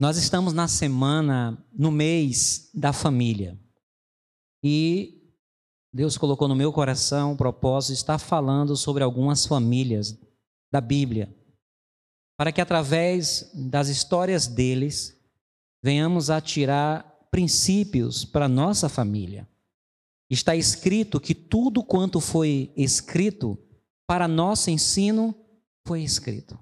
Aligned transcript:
Nós 0.00 0.16
estamos 0.16 0.54
na 0.54 0.66
semana, 0.66 1.62
no 1.70 1.90
mês 1.90 2.70
da 2.72 2.90
família. 2.90 3.60
E 4.64 5.30
Deus 5.92 6.16
colocou 6.16 6.48
no 6.48 6.56
meu 6.56 6.72
coração 6.72 7.34
o 7.34 7.36
propósito 7.36 7.92
de 7.92 7.98
estar 7.98 8.18
falando 8.18 8.74
sobre 8.78 9.04
algumas 9.04 9.44
famílias 9.44 10.18
da 10.72 10.80
Bíblia, 10.80 11.36
para 12.34 12.50
que 12.50 12.62
através 12.62 13.50
das 13.54 13.88
histórias 13.88 14.46
deles 14.46 15.20
venhamos 15.82 16.30
a 16.30 16.40
tirar 16.40 17.02
princípios 17.30 18.24
para 18.24 18.48
nossa 18.48 18.88
família. 18.88 19.46
Está 20.30 20.56
escrito 20.56 21.20
que 21.20 21.34
tudo 21.34 21.84
quanto 21.84 22.20
foi 22.20 22.72
escrito 22.74 23.58
para 24.06 24.26
nosso 24.26 24.70
ensino 24.70 25.34
foi 25.86 26.02
escrito. 26.02 26.58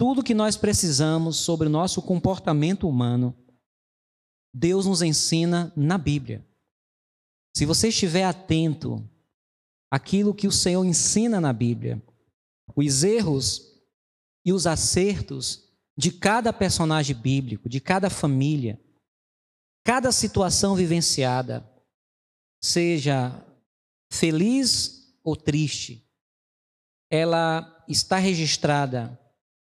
Tudo 0.00 0.24
que 0.24 0.32
nós 0.32 0.56
precisamos 0.56 1.36
sobre 1.36 1.66
o 1.66 1.70
nosso 1.70 2.00
comportamento 2.00 2.88
humano, 2.88 3.36
Deus 4.50 4.86
nos 4.86 5.02
ensina 5.02 5.70
na 5.76 5.98
Bíblia. 5.98 6.42
Se 7.54 7.66
você 7.66 7.88
estiver 7.88 8.24
atento 8.24 9.06
àquilo 9.92 10.34
que 10.34 10.48
o 10.48 10.52
Senhor 10.52 10.86
ensina 10.86 11.38
na 11.38 11.52
Bíblia, 11.52 12.02
os 12.74 13.04
erros 13.04 13.78
e 14.42 14.54
os 14.54 14.66
acertos 14.66 15.70
de 15.98 16.10
cada 16.10 16.50
personagem 16.50 17.14
bíblico, 17.14 17.68
de 17.68 17.78
cada 17.78 18.08
família, 18.08 18.80
cada 19.84 20.10
situação 20.10 20.74
vivenciada, 20.74 21.70
seja 22.64 23.46
feliz 24.10 25.14
ou 25.22 25.36
triste, 25.36 26.10
ela 27.12 27.84
está 27.86 28.16
registrada 28.16 29.20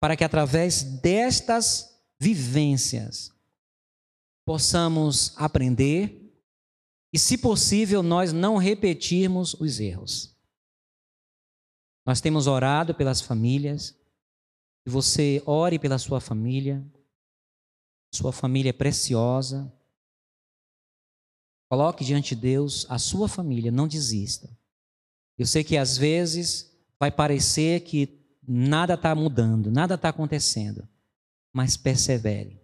para 0.03 0.17
que 0.17 0.23
através 0.25 0.83
destas 0.83 1.97
vivências 2.19 3.31
possamos 4.45 5.33
aprender 5.37 6.29
e, 7.13 7.17
se 7.17 7.37
possível, 7.37 8.03
nós 8.03 8.33
não 8.33 8.57
repetirmos 8.57 9.53
os 9.53 9.79
erros. 9.79 10.37
Nós 12.05 12.19
temos 12.19 12.47
orado 12.47 12.93
pelas 12.93 13.21
famílias, 13.21 13.97
você 14.85 15.41
ore 15.45 15.79
pela 15.79 15.97
sua 15.97 16.19
família. 16.19 16.85
Sua 18.13 18.33
família 18.33 18.71
é 18.71 18.73
preciosa. 18.73 19.73
Coloque 21.71 22.03
diante 22.03 22.35
de 22.35 22.41
Deus 22.41 22.85
a 22.89 22.99
sua 22.99 23.29
família, 23.29 23.71
não 23.71 23.87
desista. 23.87 24.49
Eu 25.37 25.45
sei 25.45 25.63
que 25.63 25.77
às 25.77 25.97
vezes 25.97 26.77
vai 26.99 27.09
parecer 27.09 27.85
que 27.85 28.21
nada 28.47 28.95
está 28.95 29.13
mudando, 29.15 29.71
nada 29.71 29.95
está 29.95 30.09
acontecendo. 30.09 30.87
Mas 31.51 31.77
persevere, 31.77 32.61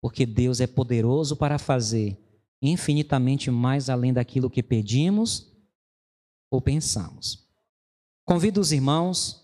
porque 0.00 0.26
Deus 0.26 0.60
é 0.60 0.66
poderoso 0.66 1.36
para 1.36 1.58
fazer 1.58 2.18
infinitamente 2.60 3.50
mais 3.50 3.88
além 3.88 4.12
daquilo 4.12 4.50
que 4.50 4.62
pedimos 4.62 5.52
ou 6.50 6.60
pensamos. 6.60 7.48
Convido 8.24 8.60
os 8.60 8.72
irmãos 8.72 9.42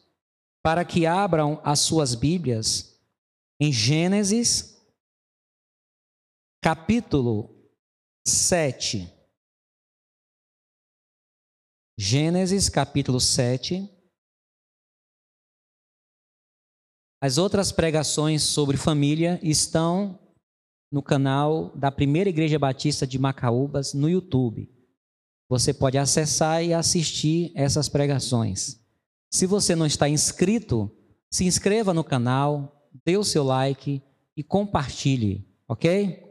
para 0.62 0.84
que 0.84 1.06
abram 1.06 1.60
as 1.64 1.80
suas 1.80 2.14
Bíblias 2.14 3.00
em 3.60 3.72
Gênesis, 3.72 4.80
capítulo 6.60 7.72
7. 8.24 9.12
Gênesis, 11.96 12.68
capítulo 12.68 13.20
7. 13.20 13.97
As 17.20 17.36
outras 17.36 17.72
pregações 17.72 18.44
sobre 18.44 18.76
família 18.76 19.40
estão 19.42 20.20
no 20.90 21.02
canal 21.02 21.72
da 21.74 21.90
Primeira 21.90 22.30
Igreja 22.30 22.60
Batista 22.60 23.04
de 23.04 23.18
Macaúbas 23.18 23.92
no 23.92 24.08
YouTube. 24.08 24.70
Você 25.48 25.74
pode 25.74 25.98
acessar 25.98 26.62
e 26.62 26.72
assistir 26.72 27.50
essas 27.56 27.88
pregações. 27.88 28.80
Se 29.28 29.46
você 29.46 29.74
não 29.74 29.84
está 29.84 30.08
inscrito, 30.08 30.88
se 31.28 31.44
inscreva 31.44 31.92
no 31.92 32.04
canal, 32.04 32.88
dê 33.04 33.16
o 33.16 33.24
seu 33.24 33.42
like 33.42 34.00
e 34.36 34.44
compartilhe, 34.44 35.44
ok? 35.66 36.22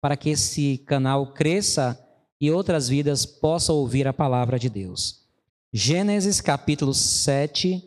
Para 0.00 0.16
que 0.16 0.30
esse 0.30 0.78
canal 0.86 1.32
cresça 1.32 1.98
e 2.40 2.48
outras 2.48 2.88
vidas 2.88 3.26
possam 3.26 3.74
ouvir 3.74 4.06
a 4.06 4.12
palavra 4.12 4.56
de 4.56 4.68
Deus. 4.68 5.26
Gênesis 5.72 6.40
capítulo 6.40 6.94
7, 6.94 7.82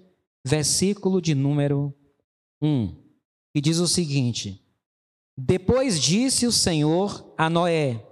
versículo 0.46 1.22
de 1.22 1.34
número 1.34 1.96
1, 2.62 2.96
que 3.54 3.62
diz 3.62 3.80
o 3.80 3.88
seguinte: 3.88 4.64
Depois 5.38 6.00
disse 6.00 6.46
o 6.46 6.52
Senhor 6.52 7.34
a 7.38 7.50
Noé: 7.50 8.06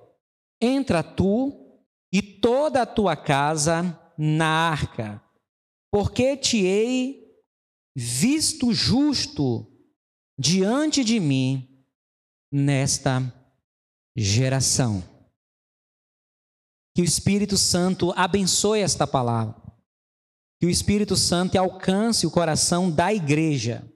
Entra 0.62 1.04
tu 1.04 1.82
e 2.12 2.22
toda 2.22 2.82
a 2.82 2.86
tua 2.86 3.16
casa 3.16 3.98
na 4.18 4.48
arca, 4.48 5.24
porque 5.92 6.36
te 6.36 6.58
hei 6.58 7.30
visto 7.96 8.74
justo 8.74 9.68
diante 10.38 11.04
de 11.04 11.20
mim 11.20 11.86
nesta 12.52 13.22
geração. 14.16 15.04
Que 16.96 17.02
o 17.02 17.06
Espírito 17.06 17.58
Santo 17.58 18.12
abençoe 18.16 18.82
esta 18.82 19.06
palavra. 19.06 19.56
Que 20.60 20.66
o 20.66 20.70
Espírito 20.70 21.16
Santo 21.16 21.56
alcance 21.56 22.26
o 22.26 22.32
coração 22.32 22.92
da 22.92 23.14
igreja 23.14 23.90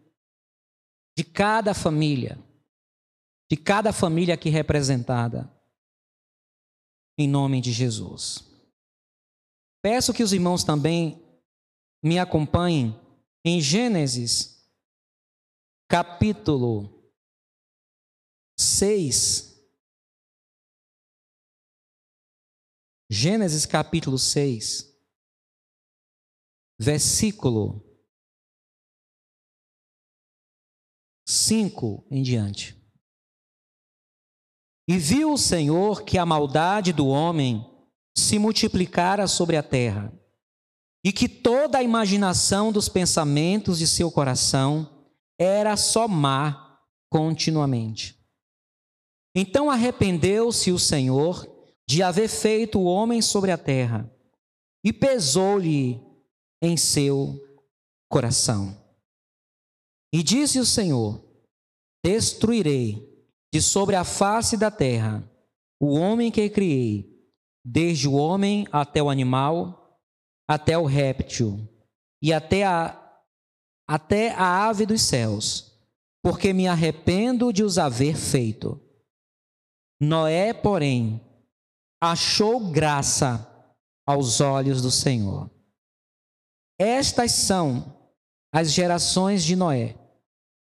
de 1.15 1.23
cada 1.23 1.73
família, 1.73 2.37
de 3.49 3.57
cada 3.57 3.93
família 3.93 4.33
aqui 4.33 4.49
representada, 4.49 5.51
em 7.17 7.27
nome 7.27 7.61
de 7.61 7.71
Jesus. 7.71 8.43
Peço 9.81 10.13
que 10.13 10.23
os 10.23 10.33
irmãos 10.33 10.63
também 10.63 11.21
me 12.01 12.17
acompanhem 12.17 12.99
em 13.45 13.61
Gênesis, 13.61 14.67
capítulo 15.87 17.11
6. 18.57 19.53
Gênesis 23.09 23.67
capítulo 23.67 24.17
6, 24.17 24.91
versículo 26.79 27.92
5 31.25 32.05
em 32.11 32.21
diante. 32.21 32.77
E 34.87 34.97
viu 34.97 35.33
o 35.33 35.37
Senhor 35.37 36.03
que 36.03 36.17
a 36.17 36.25
maldade 36.25 36.91
do 36.91 37.07
homem 37.07 37.65
se 38.15 38.37
multiplicara 38.37 39.27
sobre 39.27 39.57
a 39.57 39.63
terra, 39.63 40.13
e 41.03 41.11
que 41.11 41.27
toda 41.27 41.77
a 41.77 41.83
imaginação 41.83 42.71
dos 42.71 42.87
pensamentos 42.87 43.79
de 43.79 43.87
seu 43.87 44.11
coração 44.11 45.07
era 45.39 45.75
só 45.75 46.07
má 46.07 46.79
continuamente. 47.09 48.19
Então 49.35 49.69
arrependeu-se 49.69 50.71
o 50.71 50.79
Senhor 50.79 51.49
de 51.87 52.03
haver 52.03 52.29
feito 52.29 52.79
o 52.79 52.85
homem 52.85 53.21
sobre 53.21 53.51
a 53.51 53.57
terra, 53.57 54.09
e 54.83 54.91
pesou-lhe 54.91 56.01
em 56.61 56.77
seu 56.77 57.39
coração. 58.09 58.82
E 60.13 60.21
disse 60.21 60.59
o 60.59 60.65
Senhor: 60.65 61.21
Destruirei 62.05 63.11
de 63.51 63.59
sobre 63.61 63.95
a 63.95 64.03
face 64.03 64.55
da 64.55 64.69
terra 64.69 65.27
o 65.81 65.95
homem 65.95 66.31
que 66.31 66.49
criei, 66.49 67.27
desde 67.65 68.07
o 68.07 68.13
homem 68.13 68.67
até 68.71 69.01
o 69.01 69.09
animal, 69.09 69.99
até 70.47 70.77
o 70.77 70.85
réptil 70.85 71.67
e 72.21 72.31
até 72.31 72.63
a 72.63 72.99
até 73.85 74.31
a 74.31 74.67
ave 74.67 74.85
dos 74.85 75.01
céus, 75.01 75.77
porque 76.23 76.53
me 76.53 76.67
arrependo 76.67 77.51
de 77.51 77.63
os 77.63 77.77
haver 77.77 78.15
feito. 78.15 78.79
Noé, 80.01 80.53
porém, 80.53 81.19
achou 82.01 82.71
graça 82.71 83.45
aos 84.07 84.39
olhos 84.39 84.81
do 84.81 84.89
Senhor. 84.89 85.51
Estas 86.79 87.33
são 87.33 88.09
as 88.53 88.71
gerações 88.71 89.43
de 89.43 89.55
Noé. 89.55 90.02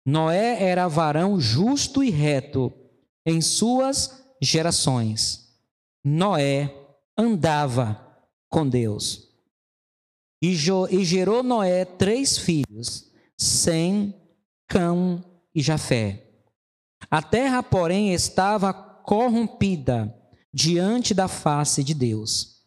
Noé 0.06 0.62
era 0.62 0.86
varão 0.86 1.40
justo 1.40 2.02
e 2.02 2.10
reto 2.10 2.72
em 3.24 3.40
suas 3.40 4.22
gerações. 4.40 5.56
Noé 6.04 6.74
andava 7.16 8.00
com 8.50 8.68
Deus. 8.68 9.28
E, 10.42 10.54
gerou 10.54 11.42
Noé 11.42 11.86
três 11.86 12.36
filhos, 12.36 13.10
Sem, 13.36 14.14
Cão 14.68 15.24
e 15.54 15.62
Jafé. 15.62 16.22
A 17.10 17.22
terra, 17.22 17.62
porém, 17.62 18.12
estava 18.12 18.72
corrompida 18.72 20.14
diante 20.52 21.14
da 21.14 21.28
face 21.28 21.82
de 21.82 21.94
Deus, 21.94 22.62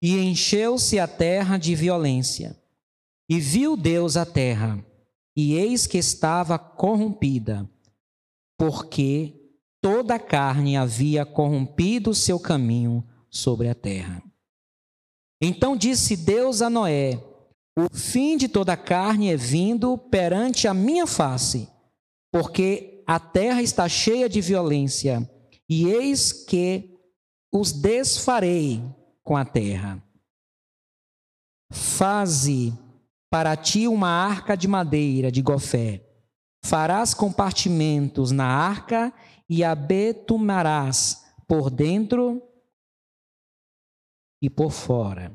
e 0.00 0.16
encheu-se 0.18 0.98
a 0.98 1.08
terra 1.08 1.56
de 1.56 1.74
violência. 1.74 2.56
E 3.28 3.40
viu 3.40 3.76
Deus 3.76 4.16
a 4.16 4.26
terra, 4.26 4.84
e 5.36 5.54
eis 5.54 5.86
que 5.86 5.98
estava 5.98 6.58
corrompida, 6.58 7.68
porque 8.58 9.34
toda 9.80 10.14
a 10.14 10.18
carne 10.18 10.76
havia 10.76 11.24
corrompido 11.24 12.14
seu 12.14 12.38
caminho 12.38 13.04
sobre 13.30 13.68
a 13.68 13.74
terra. 13.74 14.22
Então 15.40 15.76
disse 15.76 16.16
Deus 16.16 16.62
a 16.62 16.70
Noé: 16.70 17.22
O 17.76 17.94
fim 17.94 18.36
de 18.36 18.48
toda 18.48 18.74
a 18.74 18.76
carne 18.76 19.30
é 19.30 19.36
vindo 19.36 19.96
perante 19.96 20.68
a 20.68 20.74
minha 20.74 21.06
face, 21.06 21.68
porque 22.30 23.02
a 23.06 23.18
terra 23.18 23.62
está 23.62 23.88
cheia 23.88 24.28
de 24.28 24.40
violência, 24.40 25.28
e 25.68 25.86
eis 25.86 26.32
que 26.32 26.98
os 27.52 27.72
desfarei 27.72 28.82
com 29.24 29.36
a 29.36 29.44
terra. 29.44 30.02
Faze 31.72 32.72
para 33.32 33.56
ti 33.56 33.88
uma 33.88 34.10
arca 34.10 34.54
de 34.54 34.68
madeira 34.68 35.32
de 35.32 35.40
gofé. 35.40 36.06
Farás 36.62 37.14
compartimentos 37.14 38.30
na 38.30 38.44
arca 38.44 39.10
e 39.48 39.64
a 39.64 39.74
betumarás 39.74 41.24
por 41.48 41.70
dentro 41.70 42.42
e 44.42 44.50
por 44.50 44.70
fora. 44.70 45.34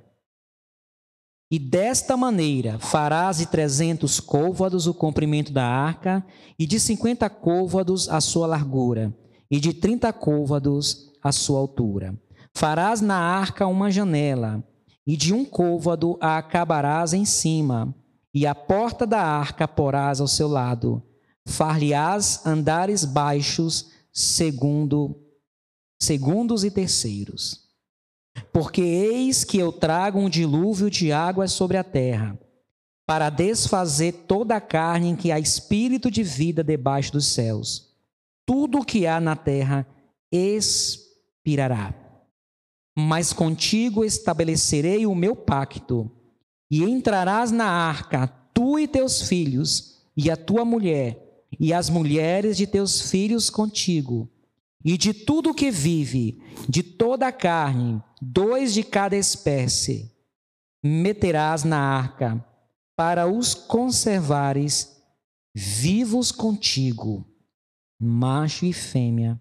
E 1.50 1.58
desta 1.58 2.16
maneira 2.16 2.78
farás 2.78 3.40
de 3.40 3.48
trezentos 3.48 4.20
côvados 4.20 4.86
o 4.86 4.94
comprimento 4.94 5.52
da 5.52 5.66
arca, 5.66 6.24
e 6.60 6.68
de 6.68 6.80
cinquenta 6.80 7.32
côvados 7.32 8.08
a 8.10 8.22
sua 8.22 8.46
largura, 8.46 9.12
e 9.50 9.60
de 9.60 9.74
trinta 9.74 10.14
côvados 10.14 11.14
a 11.24 11.32
sua 11.32 11.58
altura. 11.58 12.16
Farás 12.54 13.02
na 13.02 13.18
arca 13.18 13.66
uma 13.66 13.90
janela, 13.90 14.64
e 15.08 15.16
de 15.16 15.34
um 15.34 15.46
côvado 15.46 16.18
a 16.20 16.38
acabarás 16.38 17.14
em 17.14 17.24
cima, 17.24 17.96
e 18.34 18.46
a 18.46 18.54
porta 18.54 19.08
da 19.08 19.22
arca 19.22 19.66
porás 19.66 20.20
ao 20.20 20.28
seu 20.28 20.50
lado. 20.50 21.02
Far-lhe-ás 21.46 22.46
andares 22.46 23.06
baixos, 23.06 23.90
segundo, 24.12 25.18
segundos 25.98 26.66
e 26.66 26.70
terceiros. 26.70 27.66
Porque 28.52 28.82
eis 28.82 29.46
que 29.46 29.58
eu 29.58 29.72
trago 29.72 30.20
um 30.20 30.30
dilúvio 30.30 30.90
de 30.92 31.14
águas 31.14 31.54
sobre 31.54 31.78
a 31.78 31.84
terra, 31.86 32.38
para 33.06 33.30
desfazer 33.30 34.12
toda 34.28 34.58
a 34.58 34.62
carne 34.62 35.08
em 35.08 35.16
que 35.16 35.32
há 35.32 35.40
espírito 35.40 36.12
de 36.12 36.22
vida 36.22 36.62
debaixo 36.62 37.14
dos 37.14 37.28
céus. 37.28 37.96
Tudo 38.46 38.80
o 38.80 38.86
que 38.86 39.08
há 39.08 39.22
na 39.22 39.38
terra 39.38 39.88
expirará. 40.30 42.07
Mas 42.98 43.32
contigo 43.32 44.04
estabelecerei 44.04 45.06
o 45.06 45.14
meu 45.14 45.36
pacto, 45.36 46.12
e 46.70 46.84
entrarás 46.84 47.52
na 47.52 47.66
arca, 47.66 48.28
tu 48.54 48.80
e 48.80 48.88
teus 48.88 49.22
filhos, 49.22 50.02
e 50.16 50.32
a 50.32 50.36
tua 50.36 50.66
mulher, 50.66 51.46
e 51.60 51.74
as 51.74 51.90
mulheres 51.90 52.58
de 52.58 52.66
teus 52.66 53.10
filhos 53.10 53.50
contigo 53.50 54.30
e 54.84 54.98
de 54.98 55.14
tudo 55.14 55.54
que 55.54 55.70
vive, 55.70 56.42
de 56.70 56.82
toda 56.82 57.28
a 57.28 57.32
carne, 57.32 58.02
dois 58.22 58.74
de 58.74 58.84
cada 58.84 59.18
espécie, 59.18 60.16
meterás 60.82 61.66
na 61.66 61.78
arca, 61.78 62.42
para 62.96 63.28
os 63.28 63.54
conservares 63.54 64.96
vivos 65.54 66.32
contigo, 66.32 67.26
macho 68.00 68.66
e 68.66 68.72
fêmea 68.72 69.40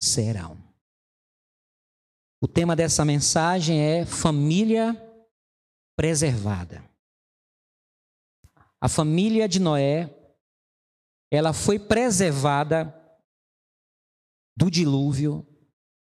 serão. 0.00 0.67
O 2.40 2.46
tema 2.46 2.76
dessa 2.76 3.04
mensagem 3.04 3.80
é 3.80 4.06
família 4.06 4.94
preservada. 5.96 6.88
A 8.80 8.88
família 8.88 9.48
de 9.48 9.58
Noé, 9.58 10.14
ela 11.32 11.52
foi 11.52 11.80
preservada 11.80 12.94
do 14.56 14.70
dilúvio, 14.70 15.44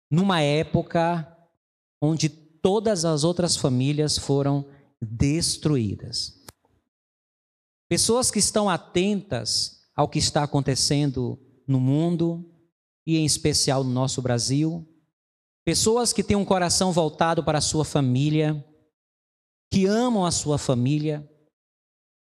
numa 0.09 0.41
época 0.41 1.29
onde 2.01 2.29
todas 2.29 3.05
as 3.05 3.25
outras 3.25 3.57
famílias 3.57 4.17
foram 4.17 4.69
destruídas. 5.01 6.41
Pessoas 7.89 8.31
que 8.31 8.39
estão 8.39 8.71
atentas 8.71 9.89
ao 9.95 10.09
que 10.09 10.19
está 10.21 10.45
acontecendo 10.45 11.37
no 11.67 11.81
mundo 11.81 12.49
e 13.05 13.17
em 13.17 13.25
especial 13.25 13.83
no 13.83 13.91
nosso 13.91 14.23
Brasil, 14.23 14.89
pessoas 15.65 16.13
que 16.13 16.23
têm 16.23 16.37
um 16.37 16.45
coração 16.45 16.93
voltado 16.93 17.45
para 17.45 17.59
a 17.59 17.63
sua 17.63 17.85
família, 17.85 18.65
que 19.73 19.87
amam 19.87 20.25
a 20.25 20.31
sua 20.31 20.59
família, 20.59 21.29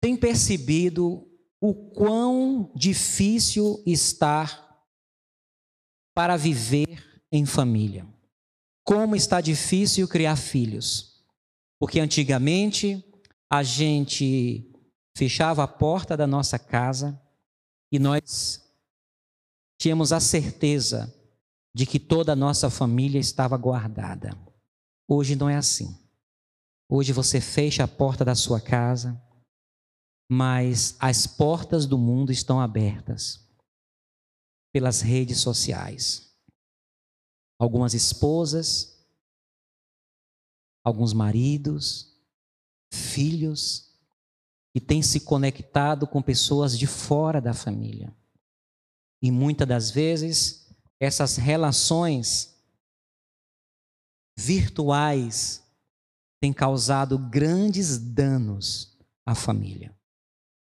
têm 0.01 0.15
percebido 0.15 1.27
o 1.61 1.73
quão 1.73 2.71
difícil 2.75 3.83
está 3.85 4.65
para 6.15 6.37
viver 6.37 7.23
em 7.31 7.45
família. 7.45 8.07
Como 8.85 9.15
está 9.15 9.41
difícil 9.41 10.07
criar 10.07 10.35
filhos. 10.35 11.23
Porque 11.79 11.99
antigamente 11.99 13.03
a 13.49 13.63
gente 13.63 14.69
fechava 15.17 15.63
a 15.63 15.67
porta 15.67 16.15
da 16.15 16.27
nossa 16.27 16.57
casa 16.57 17.19
e 17.91 17.99
nós 17.99 18.61
tínhamos 19.79 20.11
a 20.11 20.19
certeza 20.19 21.13
de 21.79 21.85
que 21.85 21.97
toda 21.97 22.33
a 22.33 22.35
nossa 22.35 22.69
família 22.69 23.17
estava 23.17 23.55
guardada. 23.55 24.37
Hoje 25.07 25.33
não 25.33 25.47
é 25.47 25.55
assim. 25.55 25.97
Hoje 26.89 27.13
você 27.13 27.39
fecha 27.39 27.85
a 27.85 27.87
porta 27.87 28.25
da 28.25 28.35
sua 28.35 28.59
casa, 28.59 29.17
mas 30.29 30.97
as 30.99 31.25
portas 31.25 31.85
do 31.85 31.97
mundo 31.97 32.33
estão 32.33 32.59
abertas 32.59 33.49
pelas 34.73 34.99
redes 34.99 35.39
sociais. 35.39 36.37
Algumas 37.57 37.93
esposas, 37.93 39.01
alguns 40.83 41.13
maridos, 41.13 42.13
filhos, 42.91 43.97
que 44.73 44.81
têm 44.81 45.01
se 45.01 45.21
conectado 45.21 46.05
com 46.05 46.21
pessoas 46.21 46.77
de 46.77 46.87
fora 46.87 47.39
da 47.39 47.53
família. 47.53 48.13
E 49.21 49.31
muitas 49.31 49.65
das 49.65 49.91
vezes, 49.91 50.58
essas 50.99 51.37
relações 51.37 52.55
virtuais 54.37 55.63
têm 56.41 56.53
causado 56.53 57.17
grandes 57.17 57.97
danos 57.97 58.97
à 59.25 59.35
família. 59.35 59.95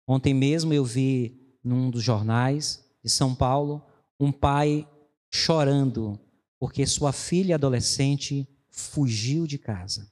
Ontem 0.07 0.35
mesmo 0.35 0.73
eu 0.73 0.85
vi 0.85 1.59
num 1.63 1.91
dos 1.91 2.03
jornais 2.03 2.85
de 3.03 3.11
São 3.11 3.35
Paulo 3.35 3.85
um 4.19 4.33
pai 4.33 4.89
chorando 5.33 6.19
porque 6.59 6.87
sua 6.87 7.13
filha 7.13 7.55
adolescente 7.55 8.49
fugiu 8.69 9.47
de 9.47 9.59
casa. 9.59 10.11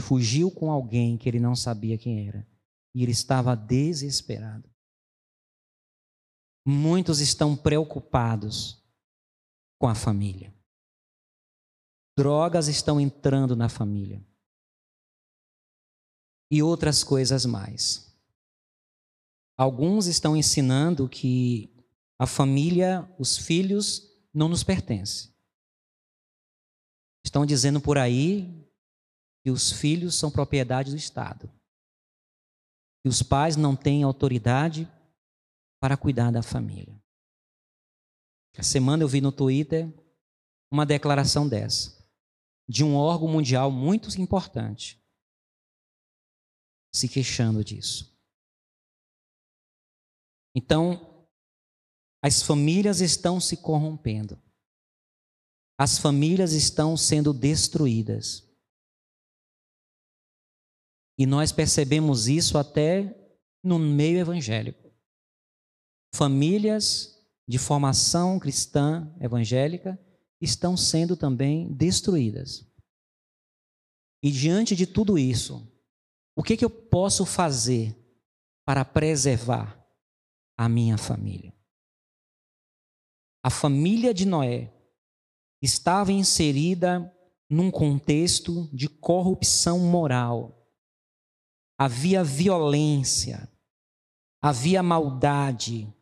Fugiu 0.00 0.50
com 0.50 0.70
alguém 0.70 1.16
que 1.16 1.28
ele 1.28 1.40
não 1.40 1.56
sabia 1.56 1.98
quem 1.98 2.26
era. 2.26 2.46
E 2.94 3.02
ele 3.02 3.12
estava 3.12 3.54
desesperado. 3.54 4.69
Muitos 6.64 7.20
estão 7.20 7.56
preocupados 7.56 8.80
com 9.78 9.88
a 9.88 9.94
família. 9.94 10.54
Drogas 12.16 12.68
estão 12.68 13.00
entrando 13.00 13.56
na 13.56 13.68
família. 13.68 14.22
E 16.50 16.62
outras 16.62 17.02
coisas 17.02 17.46
mais. 17.46 18.14
Alguns 19.56 20.06
estão 20.06 20.36
ensinando 20.36 21.08
que 21.08 21.72
a 22.18 22.26
família, 22.26 23.10
os 23.18 23.38
filhos, 23.38 24.10
não 24.32 24.48
nos 24.48 24.62
pertencem. 24.62 25.32
Estão 27.24 27.46
dizendo 27.46 27.80
por 27.80 27.96
aí 27.96 28.68
que 29.42 29.50
os 29.50 29.72
filhos 29.72 30.14
são 30.14 30.30
propriedade 30.30 30.90
do 30.90 30.96
Estado. 30.96 31.50
Que 33.02 33.08
os 33.08 33.22
pais 33.22 33.56
não 33.56 33.74
têm 33.74 34.02
autoridade 34.02 34.86
para 35.80 35.96
cuidar 35.96 36.30
da 36.30 36.42
família. 36.42 37.02
A 38.56 38.62
semana 38.62 39.02
eu 39.02 39.08
vi 39.08 39.20
no 39.20 39.32
Twitter 39.32 39.88
uma 40.70 40.84
declaração 40.84 41.48
dessa, 41.48 42.06
de 42.68 42.84
um 42.84 42.94
órgão 42.94 43.26
mundial 43.26 43.70
muito 43.70 44.08
importante, 44.20 45.02
se 46.94 47.08
queixando 47.08 47.64
disso. 47.64 48.16
Então, 50.54 51.26
as 52.22 52.42
famílias 52.42 53.00
estão 53.00 53.40
se 53.40 53.56
corrompendo. 53.56 54.40
As 55.78 55.96
famílias 55.96 56.52
estão 56.52 56.96
sendo 56.96 57.32
destruídas. 57.32 58.46
E 61.18 61.24
nós 61.24 61.52
percebemos 61.52 62.28
isso 62.28 62.58
até 62.58 63.16
no 63.62 63.78
meio 63.78 64.18
evangélico. 64.18 64.79
Famílias 66.12 67.18
de 67.46 67.58
formação 67.58 68.38
cristã 68.38 69.12
evangélica 69.20 69.98
estão 70.40 70.76
sendo 70.76 71.16
também 71.16 71.72
destruídas. 71.72 72.66
E 74.22 74.30
diante 74.30 74.76
de 74.76 74.86
tudo 74.86 75.18
isso, 75.18 75.66
o 76.36 76.42
que, 76.42 76.56
que 76.56 76.64
eu 76.64 76.70
posso 76.70 77.24
fazer 77.24 77.96
para 78.64 78.84
preservar 78.84 79.82
a 80.56 80.68
minha 80.68 80.98
família? 80.98 81.54
a 83.42 83.50
família 83.50 84.12
de 84.12 84.26
Noé 84.26 84.72
estava 85.62 86.12
inserida 86.12 87.12
num 87.48 87.70
contexto 87.70 88.68
de 88.72 88.88
corrupção 88.88 89.78
moral. 89.78 90.56
Havia 91.78 92.22
violência, 92.22 93.50
havia 94.42 94.82
maldade. 94.82 95.92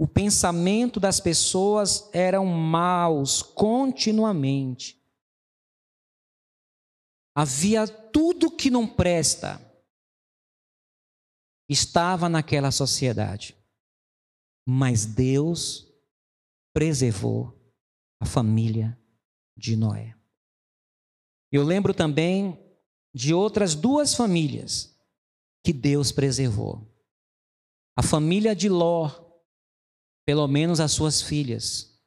O 0.00 0.08
pensamento 0.08 0.98
das 0.98 1.20
pessoas 1.20 2.08
eram 2.14 2.46
maus 2.46 3.42
continuamente. 3.42 4.98
Havia 7.36 7.86
tudo 7.86 8.50
que 8.50 8.70
não 8.70 8.88
presta 8.88 9.60
estava 11.68 12.30
naquela 12.30 12.70
sociedade. 12.70 13.54
Mas 14.66 15.04
Deus 15.04 15.86
preservou 16.72 17.54
a 18.18 18.24
família 18.24 18.98
de 19.54 19.76
Noé. 19.76 20.16
Eu 21.52 21.62
lembro 21.62 21.92
também 21.92 22.58
de 23.14 23.34
outras 23.34 23.74
duas 23.74 24.14
famílias 24.14 24.98
que 25.62 25.74
Deus 25.74 26.10
preservou. 26.10 26.90
A 27.94 28.02
família 28.02 28.56
de 28.56 28.70
Ló, 28.70 29.29
pelo 30.30 30.46
menos 30.46 30.78
as 30.78 30.92
suas 30.92 31.20
filhas. 31.20 32.00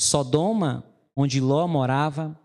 Sodoma, 0.00 0.84
onde 1.14 1.40
Ló 1.40 1.68
morava, 1.68 2.36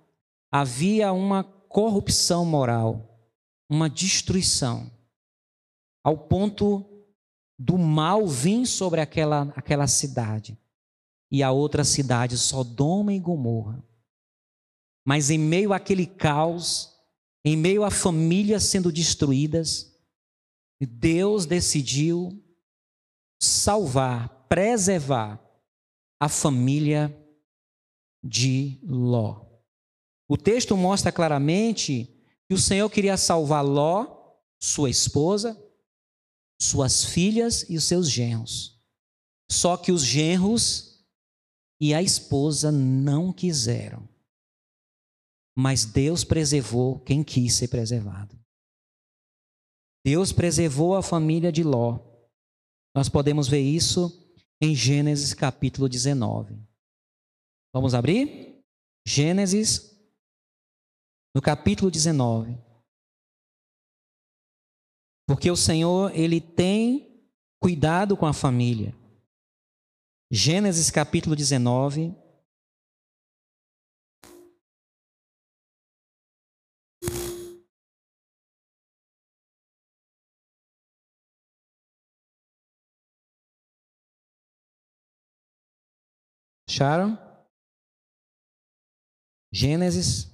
havia 0.51 1.12
uma 1.12 1.43
corrupção 1.43 2.46
moral, 2.46 3.20
uma 3.67 3.89
destruição, 3.89 4.91
ao 6.03 6.15
ponto 6.15 6.86
do 7.58 7.79
mal 7.79 8.27
vir 8.27 8.67
sobre 8.67 9.01
aquela, 9.01 9.51
aquela 9.55 9.88
cidade 9.88 10.55
e 11.31 11.41
a 11.41 11.50
outra 11.50 11.84
cidade, 11.84 12.38
Sodoma 12.38 13.12
e 13.12 13.20
Gomorra. 13.20 13.84
Mas 15.03 15.31
em 15.31 15.39
meio 15.39 15.74
àquele 15.74 16.05
caos, 16.05 16.96
em 17.43 17.58
meio 17.58 17.84
a 17.84 17.89
famílias 17.89 18.65
sendo 18.65 18.91
destruídas, 18.91 20.00
Deus 20.79 21.48
decidiu 21.48 22.39
salvar, 23.41 24.41
preservar 24.51 25.41
a 26.20 26.27
família 26.27 27.17
de 28.22 28.77
Ló. 28.84 29.46
O 30.27 30.36
texto 30.36 30.75
mostra 30.75 31.10
claramente 31.10 32.22
que 32.50 32.53
o 32.53 32.58
Senhor 32.58 32.89
queria 32.89 33.15
salvar 33.15 33.63
Ló, 33.63 34.36
sua 34.62 34.89
esposa, 34.89 35.58
suas 36.62 37.05
filhas 37.05 37.65
e 37.70 37.77
os 37.77 37.86
seus 37.86 38.10
genros. 38.10 38.77
Só 39.50 39.77
que 39.77 39.89
os 39.89 40.03
genros 40.03 41.01
e 41.79 41.93
a 41.93 42.03
esposa 42.03 42.74
não 42.74 43.31
quiseram. 43.31 44.05
Mas 45.58 45.86
Deus 45.86 46.25
preservou 46.25 47.00
quem 47.00 47.24
quis 47.24 47.53
ser 47.53 47.70
preservado. 47.70 48.38
Deus 50.05 50.34
preservou 50.34 50.93
a 50.93 51.01
família 51.01 51.53
de 51.53 51.63
Ló. 51.63 52.00
Nós 52.93 53.08
podemos 53.08 53.48
ver 53.48 53.62
isso 53.62 54.21
em 54.62 54.75
Gênesis 54.75 55.34
capítulo 55.34 55.89
19. 55.89 56.56
Vamos 57.74 57.96
abrir? 57.96 58.63
Gênesis, 59.06 60.00
no 61.36 61.41
capítulo 61.41 61.89
19. 61.89 62.56
Porque 65.27 65.50
o 65.50 65.56
Senhor, 65.56 66.15
ele 66.15 66.39
tem 66.39 67.25
cuidado 67.60 68.15
com 68.15 68.25
a 68.25 68.34
família. 68.34 68.94
Gênesis 70.32 70.91
capítulo 70.91 71.36
19. 71.36 72.15
Acharam? 86.82 87.16
Gênesis, 89.54 90.32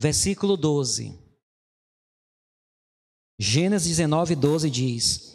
versículo 0.00 0.56
12. 0.56 1.16
Gênesis 3.38 3.86
19, 3.86 4.34
12 4.34 4.68
diz: 4.68 5.32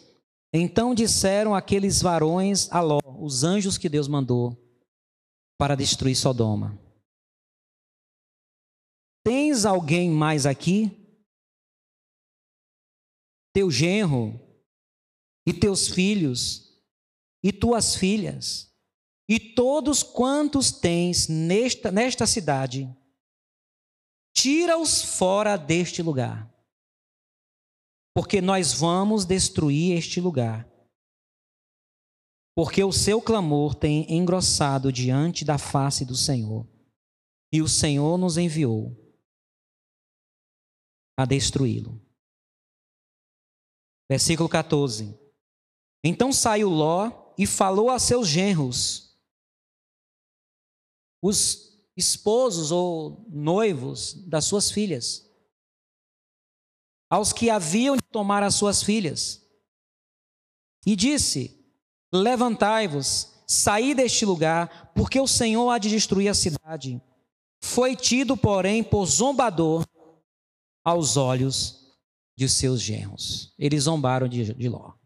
então 0.52 0.94
disseram 0.94 1.54
aqueles 1.54 2.02
varões 2.02 2.70
a 2.70 2.82
Ló, 2.82 2.98
os 3.18 3.44
anjos 3.44 3.78
que 3.78 3.88
Deus 3.88 4.08
mandou 4.08 4.54
para 5.58 5.74
destruir 5.74 6.16
Sodoma: 6.16 6.78
Tens 9.24 9.64
alguém 9.64 10.10
mais 10.10 10.44
aqui? 10.44 10.90
Teu 13.54 13.70
genro, 13.70 14.38
e 15.46 15.52
teus 15.54 15.88
filhos, 15.88 16.67
e 17.42 17.52
tuas 17.52 17.94
filhas, 17.94 18.72
e 19.28 19.38
todos 19.38 20.02
quantos 20.02 20.72
tens 20.72 21.28
nesta, 21.28 21.90
nesta 21.90 22.26
cidade, 22.26 22.88
tira-os 24.34 25.02
fora 25.02 25.56
deste 25.56 26.02
lugar 26.02 26.48
porque 28.18 28.40
nós 28.40 28.72
vamos 28.72 29.24
destruir 29.24 29.96
este 29.96 30.20
lugar. 30.20 30.68
Porque 32.52 32.82
o 32.82 32.90
seu 32.90 33.22
clamor 33.22 33.76
tem 33.76 34.12
engrossado 34.12 34.92
diante 34.92 35.44
da 35.44 35.56
face 35.56 36.04
do 36.04 36.16
Senhor, 36.16 36.66
e 37.52 37.62
o 37.62 37.68
Senhor 37.68 38.18
nos 38.18 38.36
enviou 38.36 38.92
a 41.16 41.24
destruí-lo. 41.24 42.04
Versículo 44.10 44.48
14. 44.48 45.16
Então 46.02 46.32
saiu 46.32 46.68
Ló 46.70 47.27
e 47.38 47.46
falou 47.46 47.88
a 47.88 48.00
seus 48.00 48.26
genros, 48.26 49.16
os 51.22 51.68
esposos 51.96 52.72
ou 52.72 53.24
noivos 53.30 54.14
das 54.26 54.44
suas 54.44 54.72
filhas, 54.72 55.24
aos 57.08 57.32
que 57.32 57.48
haviam 57.48 57.96
de 57.96 58.02
tomar 58.02 58.42
as 58.42 58.56
suas 58.56 58.82
filhas. 58.82 59.40
E 60.84 60.96
disse: 60.96 61.64
Levantai-vos, 62.12 63.32
saí 63.46 63.94
deste 63.94 64.26
lugar, 64.26 64.92
porque 64.92 65.20
o 65.20 65.26
Senhor 65.26 65.70
há 65.70 65.78
de 65.78 65.88
destruir 65.88 66.28
a 66.28 66.34
cidade. 66.34 67.00
Foi 67.62 67.94
tido, 67.94 68.36
porém, 68.36 68.82
por 68.82 69.06
zombador 69.06 69.86
aos 70.84 71.16
olhos 71.16 71.96
de 72.36 72.48
seus 72.48 72.80
genros. 72.80 73.54
Eles 73.58 73.84
zombaram 73.84 74.28
de, 74.28 74.54
de 74.54 74.68
Ló. 74.68 74.97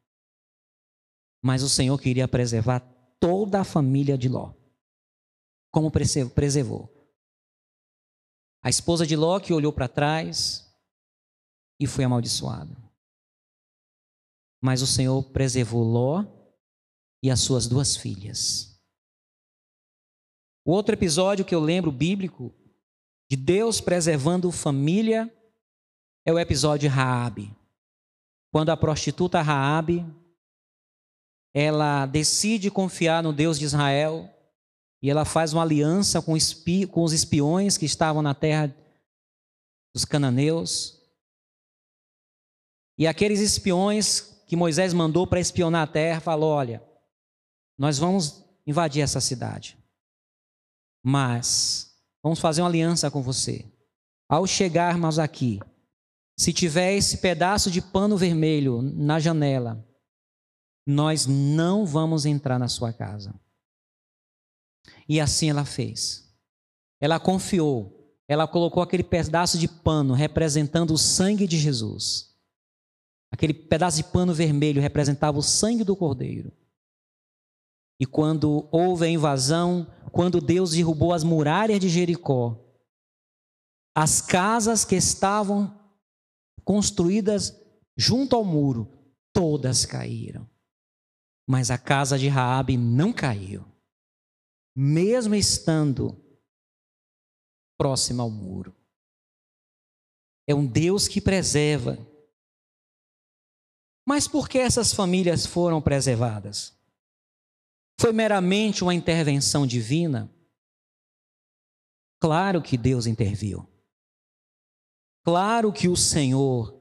Mas 1.42 1.62
o 1.62 1.68
Senhor 1.68 1.98
queria 1.98 2.28
preservar 2.28 2.80
toda 3.18 3.60
a 3.60 3.64
família 3.64 4.16
de 4.16 4.28
Ló. 4.28 4.54
Como 5.70 5.90
preservou? 5.90 6.88
A 8.62 8.70
esposa 8.70 9.06
de 9.06 9.16
Ló 9.16 9.40
que 9.40 9.52
olhou 9.52 9.72
para 9.72 9.88
trás, 9.88 10.72
e 11.82 11.86
foi 11.86 12.04
amaldiçoado. 12.04 12.76
Mas 14.62 14.82
o 14.82 14.86
Senhor 14.86 15.20
preservou 15.30 15.82
Ló 15.82 16.24
e 17.20 17.28
as 17.28 17.40
suas 17.40 17.66
duas 17.66 17.96
filhas. 17.96 18.80
O 20.64 20.70
outro 20.70 20.94
episódio 20.94 21.44
que 21.44 21.54
eu 21.54 21.58
lembro 21.58 21.90
bíblico 21.90 22.54
de 23.28 23.36
Deus 23.36 23.80
preservando 23.80 24.52
família 24.52 25.28
é 26.24 26.32
o 26.32 26.38
episódio 26.38 26.88
de 26.88 26.94
Raabe. 26.94 27.56
Quando 28.52 28.70
a 28.70 28.76
prostituta 28.76 29.42
Raabe 29.42 30.06
ela 31.54 32.06
decide 32.06 32.70
confiar 32.70 33.22
no 33.22 33.32
Deus 33.32 33.58
de 33.58 33.64
Israel 33.64 34.28
e 35.02 35.10
ela 35.10 35.24
faz 35.24 35.52
uma 35.52 35.62
aliança 35.62 36.22
com, 36.22 36.34
com 36.90 37.02
os 37.02 37.12
espiões 37.12 37.76
que 37.76 37.84
estavam 37.84 38.22
na 38.22 38.34
terra 38.34 38.74
dos 39.94 40.04
cananeus 40.04 41.02
e 43.02 43.06
aqueles 43.06 43.40
espiões 43.40 44.20
que 44.46 44.56
Moisés 44.56 44.92
mandou 44.92 45.26
para 45.26 45.40
espionar 45.40 45.82
a 45.82 45.86
terra, 45.86 46.20
falou: 46.20 46.50
olha, 46.50 46.82
nós 47.78 47.98
vamos 47.98 48.44
invadir 48.66 49.02
essa 49.02 49.20
cidade. 49.20 49.76
Mas 51.04 51.96
vamos 52.22 52.38
fazer 52.38 52.62
uma 52.62 52.68
aliança 52.68 53.10
com 53.10 53.22
você. 53.22 53.64
Ao 54.28 54.46
chegarmos 54.46 55.18
aqui, 55.18 55.58
se 56.38 56.52
tiver 56.52 56.94
esse 56.94 57.18
pedaço 57.18 57.70
de 57.70 57.82
pano 57.82 58.16
vermelho 58.16 58.80
na 58.80 59.18
janela, 59.18 59.84
nós 60.86 61.26
não 61.26 61.86
vamos 61.86 62.26
entrar 62.26 62.58
na 62.58 62.68
sua 62.68 62.92
casa. 62.92 63.34
E 65.08 65.20
assim 65.20 65.50
ela 65.50 65.64
fez. 65.64 66.32
Ela 67.00 67.18
confiou, 67.18 68.16
ela 68.28 68.46
colocou 68.46 68.82
aquele 68.82 69.02
pedaço 69.02 69.58
de 69.58 69.68
pano 69.68 70.14
representando 70.14 70.92
o 70.92 70.98
sangue 70.98 71.46
de 71.46 71.58
Jesus. 71.58 72.32
Aquele 73.30 73.54
pedaço 73.54 73.96
de 73.96 74.04
pano 74.04 74.34
vermelho 74.34 74.80
representava 74.80 75.38
o 75.38 75.42
sangue 75.42 75.84
do 75.84 75.96
cordeiro. 75.96 76.52
E 77.98 78.06
quando 78.06 78.68
houve 78.70 79.06
a 79.06 79.08
invasão, 79.08 79.86
quando 80.10 80.40
Deus 80.40 80.72
derrubou 80.72 81.12
as 81.12 81.24
muralhas 81.24 81.80
de 81.80 81.88
Jericó, 81.88 82.58
as 83.94 84.20
casas 84.20 84.84
que 84.84 84.96
estavam 84.96 85.78
construídas 86.64 87.56
junto 87.96 88.34
ao 88.36 88.44
muro, 88.44 88.90
todas 89.32 89.84
caíram. 89.86 90.48
Mas 91.46 91.70
a 91.70 91.78
casa 91.78 92.18
de 92.18 92.28
Raabe 92.28 92.76
não 92.76 93.12
caiu. 93.12 93.64
Mesmo 94.74 95.34
estando 95.34 96.16
próxima 97.76 98.22
ao 98.22 98.30
muro. 98.30 98.74
É 100.46 100.54
um 100.54 100.66
Deus 100.66 101.08
que 101.08 101.20
preserva. 101.20 101.98
Mas 104.06 104.26
por 104.26 104.48
que 104.48 104.58
essas 104.58 104.92
famílias 104.92 105.46
foram 105.46 105.80
preservadas? 105.80 106.76
Foi 108.00 108.12
meramente 108.12 108.82
uma 108.82 108.94
intervenção 108.94 109.66
divina? 109.66 110.32
Claro 112.20 112.62
que 112.62 112.76
Deus 112.76 113.06
interviu. 113.06 113.68
Claro 115.24 115.72
que 115.72 115.88
o 115.88 115.96
Senhor 115.96 116.80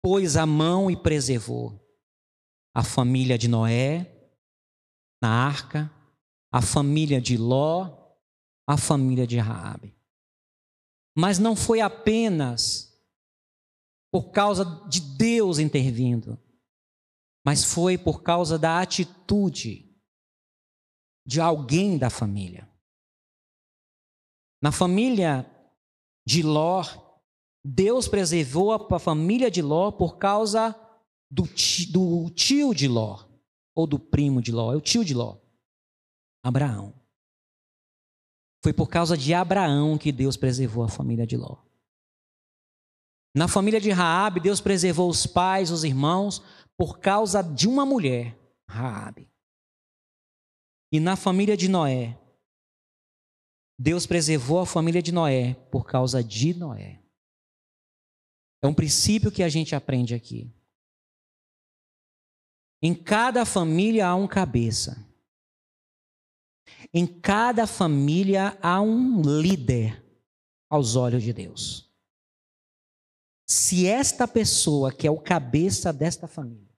pôs 0.00 0.36
a 0.36 0.46
mão 0.46 0.90
e 0.90 0.96
preservou 0.96 1.81
a 2.74 2.82
família 2.82 3.36
de 3.36 3.48
Noé 3.48 4.08
na 5.20 5.46
arca, 5.46 5.90
a 6.50 6.60
família 6.60 7.20
de 7.20 7.36
Ló, 7.36 8.16
a 8.66 8.76
família 8.76 9.26
de 9.26 9.38
Raabe. 9.38 9.94
Mas 11.16 11.38
não 11.38 11.54
foi 11.54 11.80
apenas 11.80 12.92
por 14.10 14.30
causa 14.30 14.64
de 14.88 15.00
Deus 15.00 15.58
intervindo, 15.58 16.38
mas 17.44 17.64
foi 17.64 17.96
por 17.96 18.22
causa 18.22 18.58
da 18.58 18.80
atitude 18.80 19.90
de 21.26 21.40
alguém 21.40 21.96
da 21.96 22.10
família. 22.10 22.68
Na 24.60 24.72
família 24.72 25.48
de 26.26 26.42
Ló, 26.42 26.82
Deus 27.64 28.08
preservou 28.08 28.72
a 28.72 28.98
família 28.98 29.50
de 29.50 29.62
Ló 29.62 29.92
por 29.92 30.18
causa 30.18 30.72
do 31.32 31.46
tio, 31.46 31.90
do 31.90 32.30
tio 32.30 32.74
de 32.74 32.86
Ló, 32.86 33.24
ou 33.74 33.86
do 33.86 33.98
primo 33.98 34.42
de 34.42 34.52
Ló, 34.52 34.74
é 34.74 34.76
o 34.76 34.82
tio 34.82 35.02
de 35.02 35.14
Ló, 35.14 35.38
Abraão. 36.44 36.94
Foi 38.62 38.72
por 38.74 38.90
causa 38.90 39.16
de 39.16 39.32
Abraão 39.32 39.96
que 39.96 40.12
Deus 40.12 40.36
preservou 40.36 40.84
a 40.84 40.88
família 40.88 41.26
de 41.26 41.38
Ló. 41.38 41.56
Na 43.34 43.48
família 43.48 43.80
de 43.80 43.90
Raabe, 43.90 44.40
Deus 44.40 44.60
preservou 44.60 45.08
os 45.08 45.26
pais, 45.26 45.70
os 45.70 45.84
irmãos, 45.84 46.42
por 46.76 46.98
causa 46.98 47.42
de 47.42 47.66
uma 47.66 47.86
mulher, 47.86 48.38
Raabe. 48.68 49.26
E 50.92 51.00
na 51.00 51.16
família 51.16 51.56
de 51.56 51.66
Noé, 51.66 52.18
Deus 53.78 54.06
preservou 54.06 54.60
a 54.60 54.66
família 54.66 55.02
de 55.02 55.12
Noé 55.12 55.54
por 55.70 55.86
causa 55.86 56.22
de 56.22 56.52
Noé. 56.52 57.00
É 58.60 58.66
um 58.66 58.74
princípio 58.74 59.32
que 59.32 59.42
a 59.42 59.48
gente 59.48 59.74
aprende 59.74 60.14
aqui. 60.14 60.52
Em 62.82 62.92
cada 62.94 63.46
família 63.46 64.08
há 64.08 64.16
um 64.16 64.26
cabeça. 64.26 65.08
Em 66.92 67.06
cada 67.06 67.64
família 67.64 68.58
há 68.60 68.82
um 68.82 69.22
líder 69.40 70.04
aos 70.68 70.96
olhos 70.96 71.22
de 71.22 71.32
Deus. 71.32 71.88
Se 73.46 73.86
esta 73.86 74.26
pessoa, 74.26 74.92
que 74.92 75.06
é 75.06 75.10
o 75.10 75.20
cabeça 75.20 75.92
desta 75.92 76.26
família, 76.26 76.74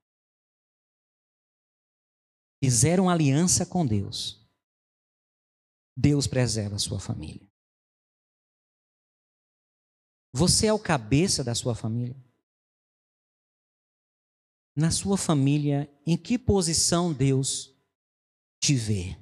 fizer 2.62 3.00
uma 3.00 3.12
aliança 3.12 3.64
com 3.64 3.86
Deus, 3.86 4.46
Deus 5.96 6.26
preserva 6.26 6.76
a 6.76 6.78
sua 6.78 7.00
família. 7.00 7.48
Você 10.34 10.66
é 10.66 10.72
o 10.72 10.78
cabeça 10.78 11.44
da 11.44 11.54
sua 11.54 11.74
família? 11.74 12.16
Na 14.76 14.90
sua 14.90 15.16
família, 15.16 15.88
em 16.06 16.16
que 16.16 16.38
posição 16.38 17.12
Deus 17.12 17.74
te 18.60 18.74
vê? 18.74 19.16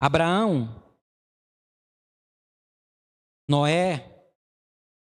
Abraão, 0.00 0.82
Noé, 3.48 4.32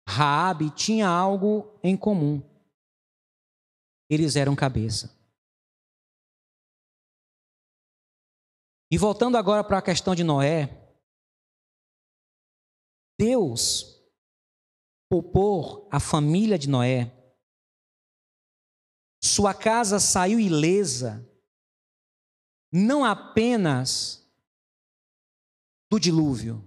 Raabe 0.07 0.69
tinha 0.71 1.07
algo 1.07 1.79
em 1.83 1.97
comum 1.97 2.49
eles 4.09 4.35
eram 4.35 4.55
cabeça. 4.55 5.15
E 8.91 8.97
voltando 8.97 9.37
agora 9.37 9.63
para 9.63 9.77
a 9.77 9.83
questão 9.83 10.15
de 10.15 10.23
Noé, 10.23 10.67
Deus 13.19 13.98
poupou 15.09 15.87
a 15.91 15.99
família 15.99 16.57
de 16.57 16.69
Noé, 16.69 17.11
sua 19.21 19.53
casa 19.53 19.99
saiu 19.99 20.39
ilesa, 20.39 21.27
não 22.71 23.03
apenas 23.03 24.25
do 25.91 25.99
dilúvio, 25.99 26.63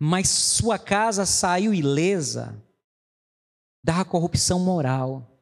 mas 0.00 0.28
sua 0.28 0.78
casa 0.78 1.26
saiu 1.26 1.74
ilesa 1.74 2.64
da 3.84 4.04
corrupção 4.04 4.60
moral 4.60 5.38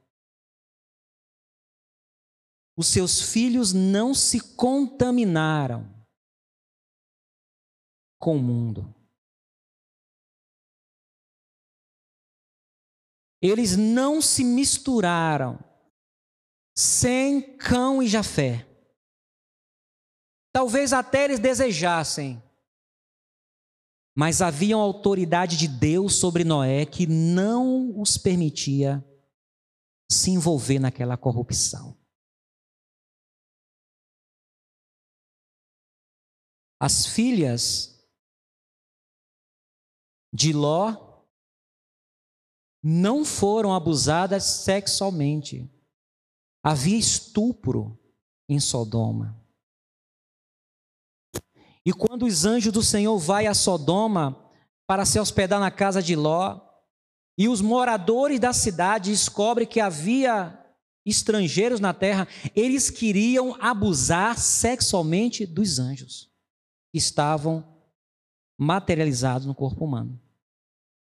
os 2.77 2.89
seus 2.89 3.23
filhos 3.23 3.73
não 3.73 4.13
se 4.15 4.55
contaminaram 4.55 5.91
com 8.21 8.37
o 8.37 8.43
mundo. 8.43 8.95
Eles 13.47 13.77
não 13.77 14.21
se 14.21 14.43
misturaram 14.43 15.59
sem 16.77 17.57
Cão 17.57 18.03
e 18.03 18.09
Jafé. 18.09 18.67
Talvez 20.53 20.93
até 20.93 21.25
eles 21.25 21.39
desejassem, 21.39 22.43
mas 24.17 24.41
havia 24.43 24.77
uma 24.77 24.85
autoridade 24.85 25.57
de 25.57 25.69
Deus 25.69 26.15
sobre 26.15 26.45
Noé 26.45 26.87
que 26.87 27.07
não 27.07 28.01
os 28.01 28.17
permitia 28.17 29.05
se 30.11 30.31
envolver 30.31 30.79
naquela 30.79 31.17
corrupção. 31.17 31.97
As 36.81 37.07
filhas 37.07 37.97
de 40.33 40.53
Ló 40.53 41.06
não 42.89 43.25
foram 43.25 43.75
abusadas 43.75 44.45
sexualmente. 44.45 45.69
Havia 46.63 46.97
estupro 46.97 47.99
em 48.49 48.61
Sodoma. 48.61 49.37
E 51.85 51.93
quando 51.93 52.27
os 52.27 52.45
anjos 52.45 52.73
do 52.73 52.85
Senhor 52.85 53.19
vai 53.19 53.49
a 53.49 53.55
Sodoma 53.55 54.41
para 54.87 55.05
se 55.05 55.19
hospedar 55.19 55.59
na 55.59 55.69
casa 55.69 56.01
de 56.01 56.15
Ló, 56.15 56.61
e 57.37 57.49
os 57.49 57.61
moradores 57.61 58.39
da 58.39 58.53
cidade 58.53 59.11
descobrem 59.11 59.67
que 59.67 59.81
havia 59.81 60.57
estrangeiros 61.05 61.81
na 61.81 61.93
terra, 61.93 62.29
eles 62.55 62.89
queriam 62.89 63.57
abusar 63.61 64.39
sexualmente 64.39 65.45
dos 65.45 65.81
anjos 65.81 66.31
estavam 66.95 67.67
materializados 68.57 69.45
no 69.45 69.55
corpo 69.55 69.85
humano. 69.85 70.19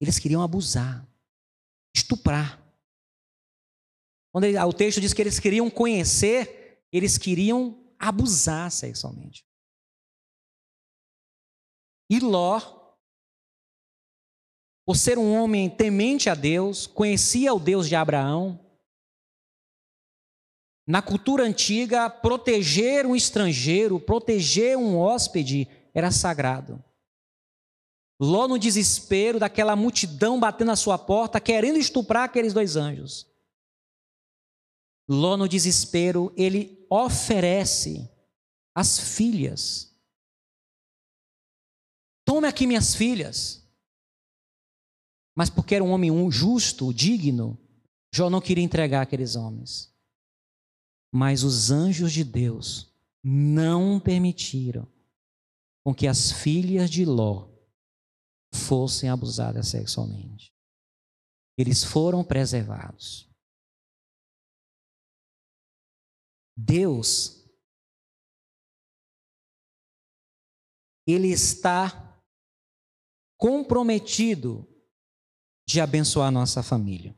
Eles 0.00 0.18
queriam 0.18 0.42
abusar, 0.42 1.07
estuprar. 1.94 2.62
Quando 4.32 4.44
ele, 4.44 4.58
o 4.58 4.72
texto 4.72 5.00
diz 5.00 5.12
que 5.12 5.22
eles 5.22 5.40
queriam 5.40 5.70
conhecer, 5.70 6.86
eles 6.92 7.18
queriam 7.18 7.92
abusar 7.98 8.70
sexualmente. 8.70 9.44
E 12.10 12.20
Ló, 12.20 12.60
por 14.86 14.96
ser 14.96 15.18
um 15.18 15.34
homem 15.34 15.68
temente 15.68 16.30
a 16.30 16.34
Deus, 16.34 16.86
conhecia 16.86 17.52
o 17.52 17.60
Deus 17.60 17.88
de 17.88 17.94
Abraão, 17.94 18.64
na 20.86 21.02
cultura 21.02 21.44
antiga, 21.44 22.08
proteger 22.08 23.04
um 23.04 23.14
estrangeiro, 23.14 24.00
proteger 24.00 24.78
um 24.78 24.96
hóspede, 24.96 25.68
era 25.92 26.10
sagrado. 26.10 26.82
Ló, 28.20 28.48
no 28.48 28.58
desespero 28.58 29.38
daquela 29.38 29.76
multidão 29.76 30.40
batendo 30.40 30.68
na 30.68 30.76
sua 30.76 30.98
porta, 30.98 31.40
querendo 31.40 31.78
estuprar 31.78 32.24
aqueles 32.24 32.52
dois 32.52 32.74
anjos. 32.74 33.26
Ló, 35.08 35.36
no 35.36 35.48
desespero, 35.48 36.32
ele 36.36 36.84
oferece 36.90 38.10
as 38.74 38.98
filhas. 38.98 39.96
Tome 42.24 42.48
aqui 42.48 42.66
minhas 42.66 42.94
filhas. 42.94 43.64
Mas 45.36 45.48
porque 45.48 45.76
era 45.76 45.84
um 45.84 45.90
homem 45.90 46.10
justo, 46.30 46.92
digno, 46.92 47.56
Jó 48.12 48.28
não 48.28 48.40
queria 48.40 48.64
entregar 48.64 49.02
aqueles 49.02 49.36
homens. 49.36 49.94
Mas 51.12 51.42
os 51.42 51.70
anjos 51.70 52.12
de 52.12 52.24
Deus 52.24 52.92
não 53.22 54.00
permitiram 54.00 54.86
com 55.84 55.94
que 55.94 56.06
as 56.06 56.32
filhas 56.32 56.90
de 56.90 57.04
Ló 57.04 57.48
fossem 58.52 59.08
abusadas 59.08 59.68
sexualmente. 59.68 60.52
Eles 61.56 61.82
foram 61.84 62.24
preservados. 62.24 63.28
Deus, 66.56 67.38
Ele 71.06 71.28
está 71.28 72.22
comprometido 73.38 74.66
de 75.66 75.80
abençoar 75.80 76.30
nossa 76.30 76.62
família. 76.62 77.16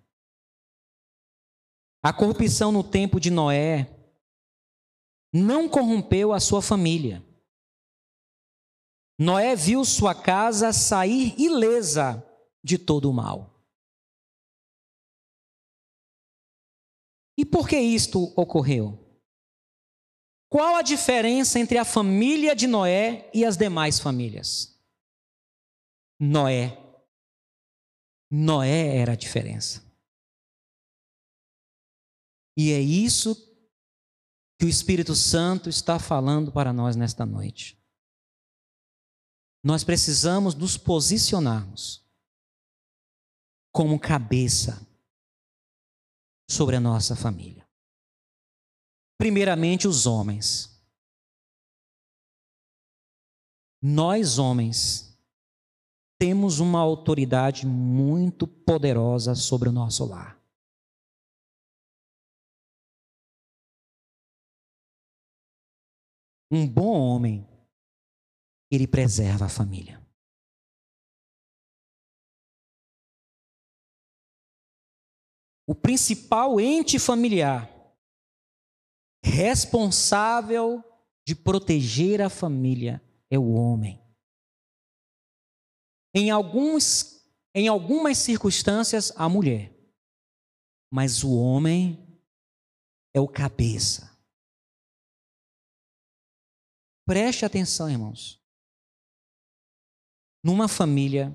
A 2.03 2.12
corrupção 2.12 2.71
no 2.71 2.83
tempo 2.83 3.19
de 3.19 3.31
Noé 3.31 3.97
não 5.33 5.69
corrompeu 5.69 6.33
a 6.33 6.40
sua 6.40 6.62
família. 6.62 7.25
Noé 9.22 9.54
viu 9.54 9.85
sua 9.85 10.14
casa 10.14 10.72
sair 10.72 11.38
ilesa 11.38 12.26
de 12.64 12.78
todo 12.78 13.11
o 13.11 13.12
mal. 13.12 13.54
E 17.37 17.44
por 17.44 17.68
que 17.68 17.78
isto 17.78 18.33
ocorreu? 18.35 18.98
Qual 20.48 20.74
a 20.74 20.80
diferença 20.80 21.59
entre 21.59 21.76
a 21.76 21.85
família 21.85 22.56
de 22.56 22.66
Noé 22.66 23.30
e 23.35 23.44
as 23.44 23.59
demais 23.59 23.98
famílias? 23.98 24.83
Noé. 26.18 26.78
Noé 28.30 28.96
era 28.96 29.12
a 29.12 29.16
diferença. 29.16 29.85
E 32.56 32.72
é 32.72 32.80
isso 32.80 33.35
que 34.59 34.64
o 34.64 34.68
Espírito 34.68 35.14
Santo 35.14 35.68
está 35.68 35.98
falando 35.98 36.50
para 36.50 36.72
nós 36.72 36.96
nesta 36.96 37.26
noite 37.26 37.80
nós 39.62 39.85
precisamos 39.85 40.55
nos 40.55 40.77
posicionarmos 40.77 42.03
como 43.73 44.01
cabeça 44.01 44.87
sobre 46.49 46.77
a 46.77 46.81
nossa 46.81 47.14
família. 47.14 47.68
Primeiramente, 49.18 49.87
os 49.87 50.07
homens. 50.07 50.68
Nós, 53.83 54.38
homens, 54.38 55.16
temos 56.18 56.59
uma 56.59 56.81
autoridade 56.81 57.66
muito 57.66 58.46
poderosa 58.46 59.35
sobre 59.35 59.68
o 59.68 59.73
nosso 59.73 60.05
lar. 60.07 60.40
Um 66.51 66.66
bom 66.66 66.99
homem 66.99 67.46
ele 68.70 68.87
preserva 68.87 69.46
a 69.46 69.48
família. 69.48 70.00
O 75.66 75.74
principal 75.74 76.61
ente 76.61 76.98
familiar 76.98 77.68
responsável 79.22 80.83
de 81.26 81.35
proteger 81.35 82.22
a 82.22 82.30
família 82.30 83.02
é 83.28 83.38
o 83.38 83.52
homem. 83.52 84.00
Em, 86.14 86.30
alguns, 86.30 87.24
em 87.54 87.68
algumas 87.68 88.18
circunstâncias, 88.18 89.12
a 89.14 89.28
mulher. 89.28 89.72
Mas 90.92 91.22
o 91.22 91.37
homem 91.37 92.20
é 93.14 93.20
o 93.20 93.28
cabeça. 93.28 94.11
Preste 97.06 97.44
atenção, 97.44 97.88
irmãos 97.88 98.39
numa 100.42 100.68
família 100.68 101.35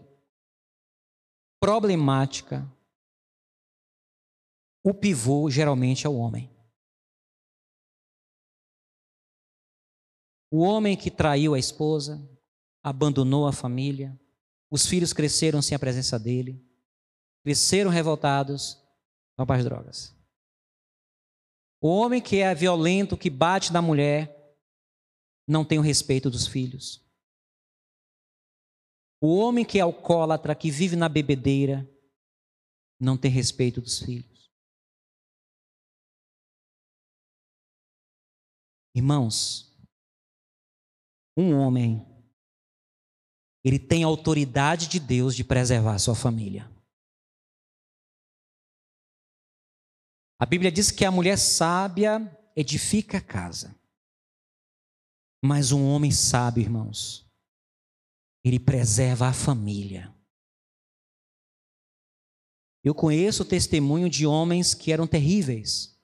problemática, 1.59 2.69
o 4.83 4.93
pivô 4.93 5.49
geralmente 5.49 6.05
é 6.05 6.09
o 6.09 6.15
homem. 6.15 6.51
O 10.51 10.59
homem 10.59 10.95
que 10.95 11.11
traiu 11.11 11.53
a 11.53 11.59
esposa, 11.59 12.21
abandonou 12.83 13.47
a 13.47 13.51
família, 13.51 14.17
os 14.69 14.85
filhos 14.85 15.11
cresceram 15.11 15.61
sem 15.61 15.75
a 15.75 15.79
presença 15.79 16.19
dele, 16.19 16.63
cresceram 17.43 17.89
revoltados, 17.89 18.81
vão 19.37 19.45
para 19.45 19.57
as 19.57 19.63
drogas. 19.63 20.15
O 21.81 21.87
homem 21.87 22.21
que 22.21 22.37
é 22.37 22.55
violento, 22.55 23.17
que 23.17 23.29
bate 23.29 23.71
na 23.71 23.81
mulher, 23.81 24.55
não 25.47 25.63
tem 25.63 25.77
o 25.77 25.83
respeito 25.83 26.29
dos 26.29 26.47
filhos. 26.47 27.04
O 29.27 29.37
homem 29.37 29.65
que 29.65 29.79
é 29.79 29.81
alcoólatra, 29.81 30.53
que 30.53 30.69
vive 30.69 30.95
na 30.95 31.09
bebedeira, 31.09 31.83
não 32.99 33.17
tem 33.17 33.31
respeito 33.31 33.81
dos 33.81 33.97
filhos. 33.97 34.51
Irmãos, 38.93 39.75
um 41.35 41.55
homem, 41.55 42.05
ele 43.63 43.79
tem 43.79 44.03
autoridade 44.03 44.87
de 44.87 44.99
Deus 44.99 45.35
de 45.35 45.43
preservar 45.43 45.95
a 45.95 45.99
sua 45.99 46.15
família. 46.15 46.71
A 50.37 50.45
Bíblia 50.45 50.71
diz 50.71 50.91
que 50.91 51.03
a 51.03 51.09
mulher 51.09 51.39
sábia 51.39 52.19
edifica 52.55 53.17
a 53.17 53.21
casa. 53.21 53.75
Mas 55.43 55.71
um 55.71 55.83
homem 55.89 56.11
sábio, 56.11 56.61
irmãos, 56.61 57.24
ele 58.45 58.59
preserva 58.59 59.27
a 59.27 59.33
família. 59.33 60.15
Eu 62.83 62.93
conheço 62.93 63.41
o 63.41 63.45
testemunho 63.45 64.07
de 64.07 64.27
homens 64.27 64.75
que 64.75 64.91
eram 64.91 65.07
terríveis, 65.07 65.99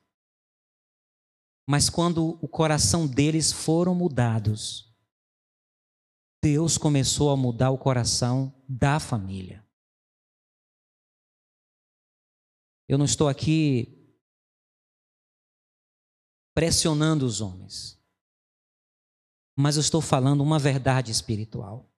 mas 1.69 1.88
quando 1.88 2.39
o 2.43 2.47
coração 2.47 3.06
deles 3.06 3.51
foram 3.51 3.93
mudados, 3.93 4.91
Deus 6.43 6.80
começou 6.80 7.30
a 7.30 7.38
mudar 7.38 7.69
o 7.69 7.77
coração 7.77 8.51
da 8.67 8.99
família. 8.99 9.63
Eu 12.88 12.97
não 12.97 13.06
estou 13.06 13.27
aqui 13.27 14.04
pressionando 16.56 17.23
os 17.23 17.39
homens, 17.39 18.04
mas 19.56 19.75
eu 19.75 19.82
estou 19.82 20.01
falando 20.01 20.41
uma 20.41 20.58
verdade 20.58 21.12
espiritual. 21.12 21.90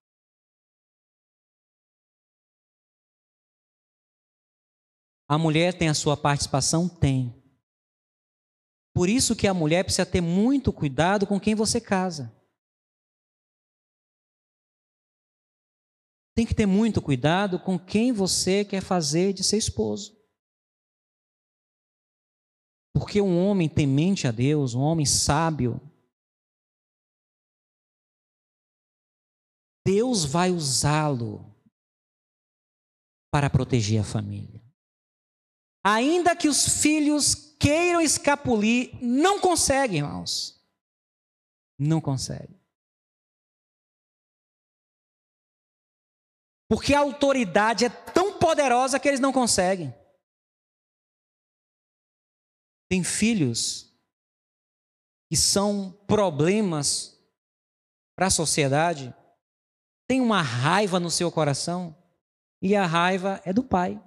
A 5.33 5.37
mulher 5.39 5.75
tem 5.75 5.89
a 5.89 5.95
sua 5.95 6.15
participação? 6.15 6.87
Tem. 6.87 7.33
Por 8.93 9.09
isso 9.09 9.35
que 9.35 9.47
a 9.47 9.53
mulher 9.53 9.83
precisa 9.83 10.05
ter 10.05 10.21
muito 10.21 10.71
cuidado 10.71 11.25
com 11.25 11.39
quem 11.39 11.55
você 11.55 11.81
casa. 11.81 12.31
Tem 16.35 16.45
que 16.45 16.53
ter 16.53 16.67
muito 16.67 17.01
cuidado 17.01 17.59
com 17.59 17.79
quem 17.79 18.11
você 18.11 18.63
quer 18.63 18.83
fazer 18.83 19.33
de 19.33 19.43
ser 19.43 19.57
esposo. 19.57 20.15
Porque 22.93 23.19
um 23.19 23.43
homem 23.43 23.67
temente 23.67 24.27
a 24.27 24.31
Deus, 24.31 24.75
um 24.75 24.81
homem 24.81 25.07
sábio, 25.07 25.81
Deus 29.83 30.25
vai 30.25 30.51
usá-lo 30.51 31.43
para 33.31 33.49
proteger 33.49 33.99
a 33.99 34.03
família. 34.03 34.62
Ainda 35.83 36.35
que 36.35 36.47
os 36.47 36.81
filhos 36.81 37.35
queiram 37.59 37.99
escapulir, 37.99 38.97
não 39.01 39.39
conseguem, 39.39 39.97
irmãos. 39.97 40.61
Não 41.77 41.99
conseguem. 41.99 42.59
Porque 46.69 46.93
a 46.93 46.99
autoridade 46.99 47.85
é 47.85 47.89
tão 47.89 48.39
poderosa 48.39 48.99
que 48.99 49.07
eles 49.07 49.19
não 49.19 49.33
conseguem. 49.33 49.93
Tem 52.89 53.03
filhos 53.03 53.93
que 55.29 55.35
são 55.35 55.91
problemas 56.07 57.19
para 58.15 58.27
a 58.27 58.31
sociedade, 58.31 59.13
tem 60.07 60.21
uma 60.21 60.41
raiva 60.41 60.99
no 60.99 61.09
seu 61.09 61.31
coração, 61.31 61.95
e 62.61 62.75
a 62.75 62.85
raiva 62.85 63.41
é 63.43 63.51
do 63.51 63.63
pai. 63.63 64.01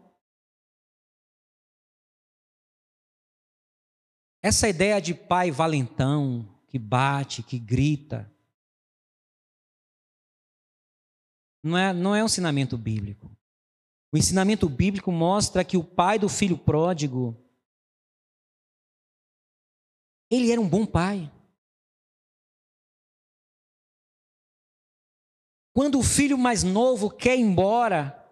Essa 4.46 4.68
ideia 4.68 5.00
de 5.00 5.12
pai 5.12 5.50
valentão, 5.50 6.48
que 6.68 6.78
bate, 6.78 7.42
que 7.42 7.58
grita, 7.58 8.32
não 11.60 11.76
é, 11.76 11.92
não 11.92 12.14
é 12.14 12.22
um 12.22 12.26
ensinamento 12.26 12.78
bíblico. 12.78 13.28
O 14.12 14.16
ensinamento 14.16 14.68
bíblico 14.68 15.10
mostra 15.10 15.64
que 15.64 15.76
o 15.76 15.82
pai 15.82 16.16
do 16.16 16.28
filho 16.28 16.56
pródigo 16.56 17.36
Ele 20.30 20.52
era 20.52 20.60
um 20.60 20.68
bom 20.68 20.86
pai. 20.86 21.28
Quando 25.74 25.98
o 25.98 26.04
filho 26.04 26.38
mais 26.38 26.62
novo 26.62 27.10
quer 27.10 27.36
ir 27.36 27.40
embora, 27.40 28.24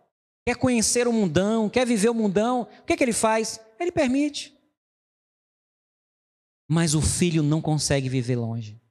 quer 0.47 0.55
conhecer 0.55 1.09
o 1.09 1.13
mundão, 1.13 1.69
quer 1.69 1.85
viver 1.85 2.11
o 2.11 2.15
mundão, 2.15 2.63
o 2.63 2.85
que, 2.85 2.93
é 2.93 2.97
que 2.97 3.03
ele 3.03 3.13
faz? 3.13 3.59
Ele 3.81 3.91
permite. 3.91 4.54
Mas 6.75 6.93
o 6.93 7.01
filho 7.01 7.41
não 7.41 7.63
consegue 7.63 8.09
viver 8.09 8.35
longe. 8.35 8.83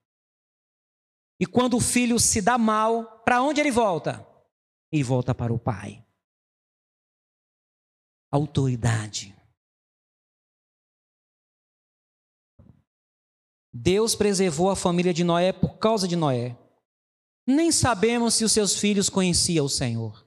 E 1.38 1.46
quando 1.46 1.76
o 1.76 1.82
filho 1.82 2.18
se 2.18 2.42
dá 2.42 2.58
mal, 2.58 3.20
para 3.26 3.42
onde 3.42 3.60
ele 3.60 3.72
volta? 3.72 4.26
Ele 4.90 5.04
volta 5.04 5.36
para 5.36 5.54
o 5.54 5.60
pai. 5.60 6.02
Autoridade. 8.32 9.36
Deus 13.74 14.16
preservou 14.16 14.70
a 14.70 14.78
família 14.78 15.14
de 15.14 15.26
Noé 15.26 15.52
por 15.52 15.78
causa 15.78 16.08
de 16.08 16.16
Noé. 16.16 16.58
Nem 17.46 17.70
sabemos 17.70 18.36
se 18.36 18.46
os 18.46 18.54
seus 18.54 18.78
filhos 18.78 19.10
conheciam 19.10 19.66
o 19.66 19.70
Senhor. 19.70 20.23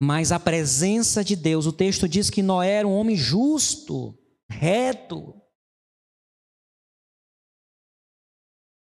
Mas 0.00 0.30
a 0.30 0.38
presença 0.38 1.24
de 1.24 1.34
Deus, 1.34 1.66
o 1.66 1.72
texto 1.72 2.08
diz 2.08 2.30
que 2.30 2.42
Noé 2.42 2.74
era 2.74 2.88
um 2.88 2.96
homem 2.96 3.16
justo, 3.16 4.16
reto. 4.48 5.34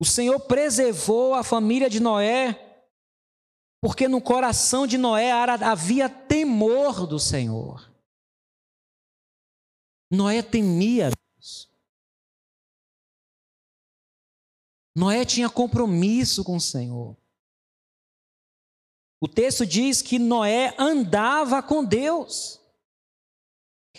O 0.00 0.04
Senhor 0.04 0.40
preservou 0.40 1.34
a 1.34 1.44
família 1.44 1.88
de 1.88 2.00
Noé, 2.00 2.88
porque 3.80 4.08
no 4.08 4.22
coração 4.22 4.86
de 4.86 4.96
Noé 4.96 5.30
havia 5.30 6.08
temor 6.08 7.06
do 7.06 7.20
Senhor. 7.20 7.92
Noé 10.10 10.42
temia 10.42 11.10
Deus. 11.10 11.70
Noé 14.96 15.24
tinha 15.24 15.48
compromisso 15.48 16.42
com 16.42 16.56
o 16.56 16.60
Senhor. 16.60 17.21
O 19.22 19.28
texto 19.28 19.64
diz 19.64 20.02
que 20.02 20.18
Noé 20.18 20.74
andava 20.76 21.62
com 21.62 21.84
Deus. 21.84 22.60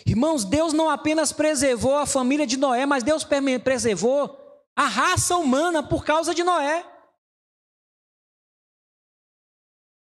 Irmãos, 0.04 0.44
Deus 0.44 0.74
não 0.74 0.90
apenas 0.90 1.32
preservou 1.32 1.96
a 1.96 2.04
família 2.04 2.46
de 2.46 2.58
Noé, 2.58 2.84
mas 2.84 3.02
Deus 3.02 3.24
preservou 3.64 4.38
a 4.76 4.86
raça 4.86 5.34
humana 5.38 5.82
por 5.82 6.04
causa 6.04 6.34
de 6.34 6.44
Noé. 6.44 6.84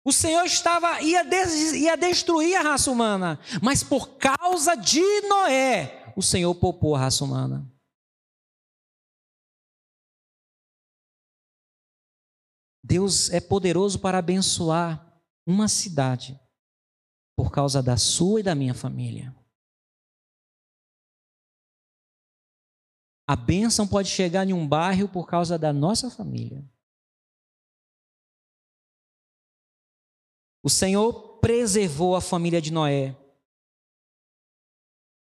O 0.03 0.11
Senhor 0.11 0.43
estava 0.43 0.99
ia, 1.01 1.23
ia 1.73 1.95
destruir 1.95 2.57
a 2.57 2.61
raça 2.61 2.91
humana, 2.91 3.39
mas 3.61 3.81
por 3.81 4.17
causa 4.17 4.75
de 4.75 5.21
Noé, 5.21 6.13
o 6.17 6.21
Senhor 6.21 6.53
poupou 6.53 6.97
a 6.97 6.99
raça 6.99 7.23
humana. 7.23 7.65
Deus 12.83 13.29
é 13.29 13.39
poderoso 13.39 13.97
para 13.99 14.17
abençoar 14.17 15.12
uma 15.45 15.67
cidade 15.67 16.39
por 17.35 17.51
causa 17.51 17.81
da 17.81 17.97
sua 17.97 18.39
e 18.39 18.43
da 18.43 18.53
minha 18.53 18.73
família. 18.73 19.35
A 23.27 23.35
bênção 23.35 23.87
pode 23.87 24.09
chegar 24.09 24.47
em 24.47 24.53
um 24.53 24.67
bairro 24.67 25.07
por 25.07 25.27
causa 25.27 25.57
da 25.57 25.71
nossa 25.71 26.09
família. 26.11 26.63
O 30.61 30.69
Senhor 30.69 31.39
preservou 31.39 32.15
a 32.15 32.21
família 32.21 32.61
de 32.61 32.71
Noé 32.71 33.17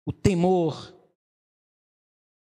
o 0.04 0.12
temor. 0.12 0.94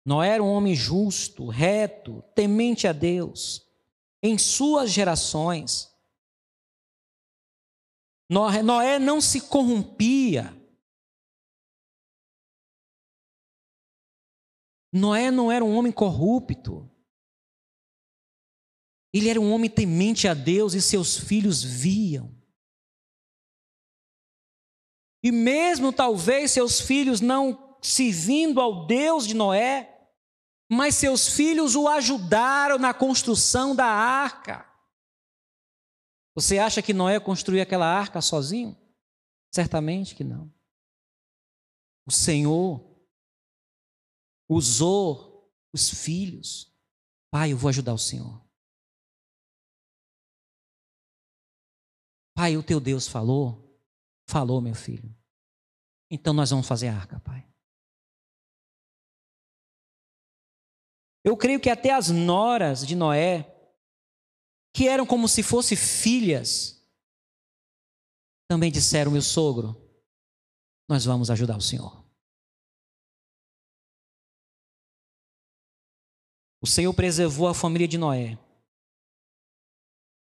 Noé 0.06 0.30
era 0.30 0.44
um 0.44 0.52
homem 0.52 0.74
justo, 0.74 1.48
reto, 1.48 2.24
temente 2.34 2.88
a 2.88 2.94
Deus. 2.94 3.68
Em 4.24 4.38
suas 4.38 4.92
gerações, 4.92 5.91
Noé 8.32 8.98
não 8.98 9.20
se 9.20 9.42
corrompia. 9.42 10.58
Noé 14.94 15.30
não 15.30 15.52
era 15.52 15.66
um 15.66 15.76
homem 15.76 15.92
corrupto. 15.92 16.90
Ele 19.14 19.28
era 19.28 19.42
um 19.42 19.52
homem 19.52 19.70
temente 19.70 20.30
a 20.30 20.34
Deus 20.34 20.74
e 20.74 20.82
seus 20.82 21.18
filhos 21.18 21.62
viam. 21.62 22.34
E 25.22 25.30
mesmo 25.30 25.92
talvez 25.92 26.52
seus 26.52 26.80
filhos 26.80 27.20
não 27.20 27.78
servindo 27.82 28.62
ao 28.62 28.88
Deus 28.88 29.28
de 29.28 29.34
Noé, 29.34 30.10
mas 30.70 30.96
seus 30.96 31.28
filhos 31.28 31.76
o 31.76 31.86
ajudaram 31.90 32.78
na 32.78 32.94
construção 32.94 33.76
da 33.76 33.86
arca. 33.86 34.71
Você 36.34 36.58
acha 36.58 36.82
que 36.82 36.94
Noé 36.94 37.20
construiu 37.20 37.62
aquela 37.62 37.86
arca 37.86 38.22
sozinho? 38.22 38.78
Certamente 39.54 40.16
que 40.16 40.24
não. 40.24 40.52
O 42.06 42.12
Senhor 42.12 42.82
usou 44.50 45.52
os 45.74 45.90
filhos. 45.90 46.74
Pai, 47.30 47.52
eu 47.52 47.58
vou 47.58 47.70
ajudar 47.70 47.94
o 47.94 47.98
Senhor. 47.98 48.42
Pai, 52.34 52.58
o 52.58 52.64
teu 52.64 52.80
Deus 52.80 53.08
falou. 53.08 53.80
Falou, 54.28 54.62
meu 54.62 54.74
filho. 54.74 55.14
Então 56.10 56.34
nós 56.34 56.50
vamos 56.50 56.68
fazer 56.68 56.88
a 56.88 56.96
arca, 56.96 57.20
Pai. 57.20 57.48
Eu 61.24 61.38
creio 61.38 61.60
que 61.60 61.70
até 61.70 61.94
as 61.94 62.10
noras 62.10 62.86
de 62.86 62.96
Noé, 62.96 63.51
que 64.74 64.88
eram 64.88 65.06
como 65.06 65.28
se 65.28 65.44
fossem 65.44 65.78
filhas, 65.78 66.82
também 68.50 68.72
disseram: 68.72 69.12
meu 69.12 69.22
sogro, 69.22 69.76
nós 70.90 71.06
vamos 71.06 71.30
ajudar 71.30 71.58
o 71.58 71.62
Senhor. 71.62 72.02
O 76.62 76.68
Senhor 76.68 76.94
preservou 76.94 77.48
a 77.48 77.56
família 77.56 77.88
de 77.88 77.98
Noé, 77.98 78.38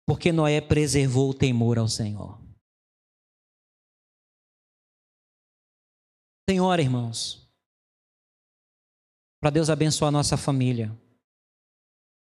porque 0.08 0.32
Noé 0.32 0.60
preservou 0.60 1.30
o 1.30 1.34
temor 1.34 1.78
ao 1.78 1.88
Senhor. 1.88 2.44
Tem 6.48 6.60
hora, 6.60 6.82
irmãos, 6.82 7.48
para 9.40 9.50
Deus 9.50 9.70
abençoar 9.70 10.10
a 10.10 10.12
nossa 10.12 10.38
família. 10.38 10.96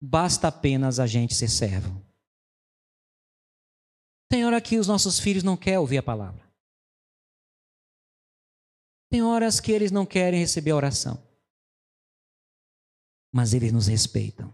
Basta 0.08 0.50
apenas 0.50 1.00
a 1.00 1.08
gente 1.08 1.34
ser 1.34 1.48
servo. 1.48 2.06
Tem 4.30 4.46
hora 4.46 4.62
que 4.62 4.78
os 4.78 4.88
nossos 4.88 5.20
filhos 5.20 5.44
não 5.44 5.58
querem 5.58 5.80
ouvir 5.80 5.98
a 5.98 6.04
palavra. 6.04 6.46
Tem 9.10 9.24
horas 9.24 9.60
que 9.60 9.72
eles 9.72 9.92
não 9.92 10.06
querem 10.06 10.40
receber 10.40 10.72
a 10.72 10.76
oração. 10.76 11.18
Mas 13.34 13.54
eles 13.54 13.72
nos 13.72 13.88
respeitam. 13.88 14.54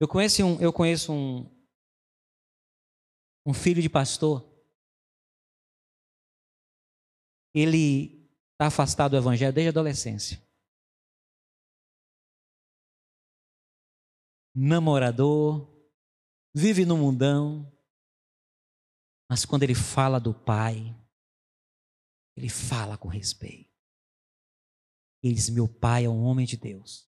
Eu 0.00 0.06
conheço 0.06 0.44
um, 0.44 0.60
eu 0.60 0.72
conheço 0.72 1.12
um, 1.12 1.44
um 3.46 3.54
filho 3.54 3.82
de 3.82 3.88
pastor 3.88 4.48
ele 7.54 8.26
está 8.52 8.68
afastado 8.68 9.10
do 9.10 9.16
evangelho 9.18 9.52
desde 9.52 9.68
a 9.68 9.70
adolescência. 9.70 10.42
Namorador, 14.54 15.68
vive 16.54 16.84
no 16.84 16.96
mundão, 16.96 17.70
mas 19.28 19.44
quando 19.44 19.62
ele 19.62 19.74
fala 19.74 20.20
do 20.20 20.34
pai, 20.34 20.94
ele 22.36 22.48
fala 22.48 22.98
com 22.98 23.08
respeito. 23.08 23.72
Ele 25.22 25.34
diz: 25.34 25.48
Meu 25.48 25.68
pai 25.68 26.04
é 26.04 26.08
um 26.08 26.22
homem 26.22 26.44
de 26.44 26.56
Deus. 26.56 27.10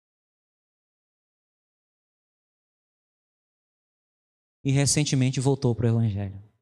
E 4.63 4.72
recentemente 4.72 5.39
voltou 5.39 5.76
para 5.76 5.88
o 5.88 5.89
Evangelho. 5.89 6.54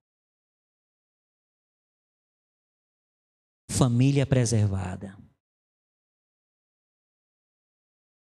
família 3.81 4.27
preservada. 4.27 5.17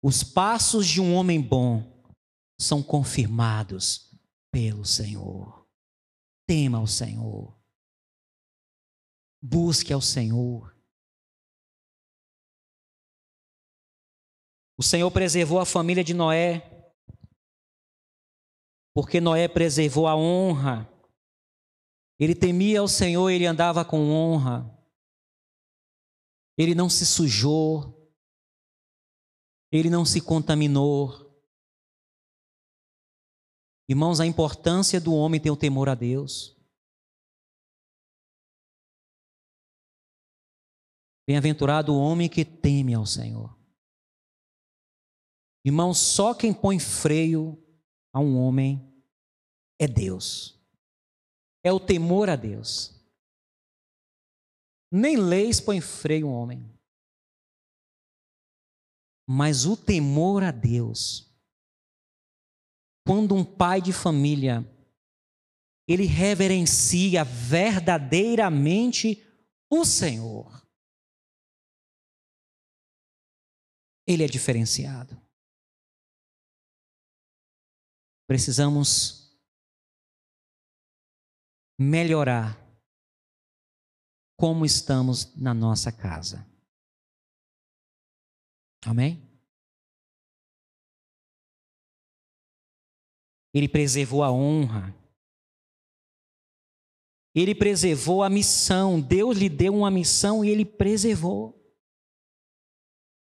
Os 0.04 0.22
passos 0.22 0.86
de 0.86 1.00
um 1.00 1.16
homem 1.16 1.42
bom 1.42 1.97
são 2.60 2.82
confirmados 2.82 4.12
pelo 4.52 4.84
Senhor. 4.84 5.68
Tema 6.48 6.80
ao 6.80 6.88
Senhor. 6.88 7.56
Busque 9.42 9.94
ao 9.94 10.02
Senhor. 10.02 10.76
O 14.78 14.84
Senhor 14.84 15.10
preservou 15.12 15.60
a 15.60 15.66
família 15.66 16.04
de 16.04 16.14
Noé, 16.14 16.94
porque 18.94 19.20
Noé 19.20 19.48
preservou 19.48 20.08
a 20.08 20.16
honra 20.16 20.88
Ele 22.20 22.34
temia 22.34 22.82
o 22.82 22.88
Senhor, 22.88 23.30
ele 23.30 23.46
andava 23.46 23.86
com 23.86 24.10
honra. 24.10 24.76
Ele 26.58 26.74
não 26.74 26.90
se 26.90 27.06
sujou. 27.06 28.12
Ele 29.72 29.90
não 29.90 30.04
se 30.04 30.20
contaminou. 30.20 31.27
Irmãos, 33.90 34.20
a 34.20 34.26
importância 34.26 35.00
do 35.00 35.14
homem 35.14 35.40
ter 35.40 35.50
o 35.50 35.56
temor 35.56 35.88
a 35.88 35.96
Deus. 35.96 36.58
Bem-aventurado 41.26 41.94
o 41.94 42.00
homem 42.00 42.30
que 42.30 42.44
teme 42.44 42.94
ao 42.94 43.06
Senhor. 43.06 43.58
Irmão, 45.64 45.94
só 45.94 46.34
quem 46.34 46.54
põe 46.54 46.80
freio 46.80 47.62
a 48.14 48.20
um 48.20 48.38
homem 48.38 48.82
é 49.78 49.88
Deus. 49.88 50.58
É 51.64 51.72
o 51.72 51.80
temor 51.80 52.30
a 52.30 52.36
Deus. 52.38 52.94
Nem 54.90 55.18
leis 55.18 55.60
põe 55.60 55.82
freio 55.82 56.28
a 56.28 56.32
um 56.32 56.34
homem. 56.34 56.80
Mas 59.28 59.66
o 59.66 59.76
temor 59.76 60.44
a 60.44 60.52
Deus. 60.52 61.27
Quando 63.08 63.34
um 63.34 63.46
pai 63.46 63.82
de 63.82 63.94
família 63.94 64.66
ele 65.88 66.06
reverencia 66.06 67.24
verdadeiramente 67.24 69.24
o 69.72 69.86
Senhor. 69.86 70.68
Ele 74.06 74.24
é 74.24 74.28
diferenciado. 74.28 75.16
Precisamos 78.28 79.40
melhorar 81.80 82.58
como 84.38 84.66
estamos 84.66 85.34
na 85.36 85.54
nossa 85.54 85.92
casa. 85.92 86.46
Amém? 88.86 89.27
Ele 93.58 93.68
preservou 93.68 94.22
a 94.22 94.32
honra. 94.32 94.96
Ele 97.34 97.56
preservou 97.56 98.22
a 98.22 98.30
missão. 98.30 99.02
Deus 99.02 99.36
lhe 99.36 99.50
deu 99.50 99.74
uma 99.74 99.90
missão 99.90 100.46
e 100.46 100.50
ele 100.50 100.64
preservou. 100.64 101.60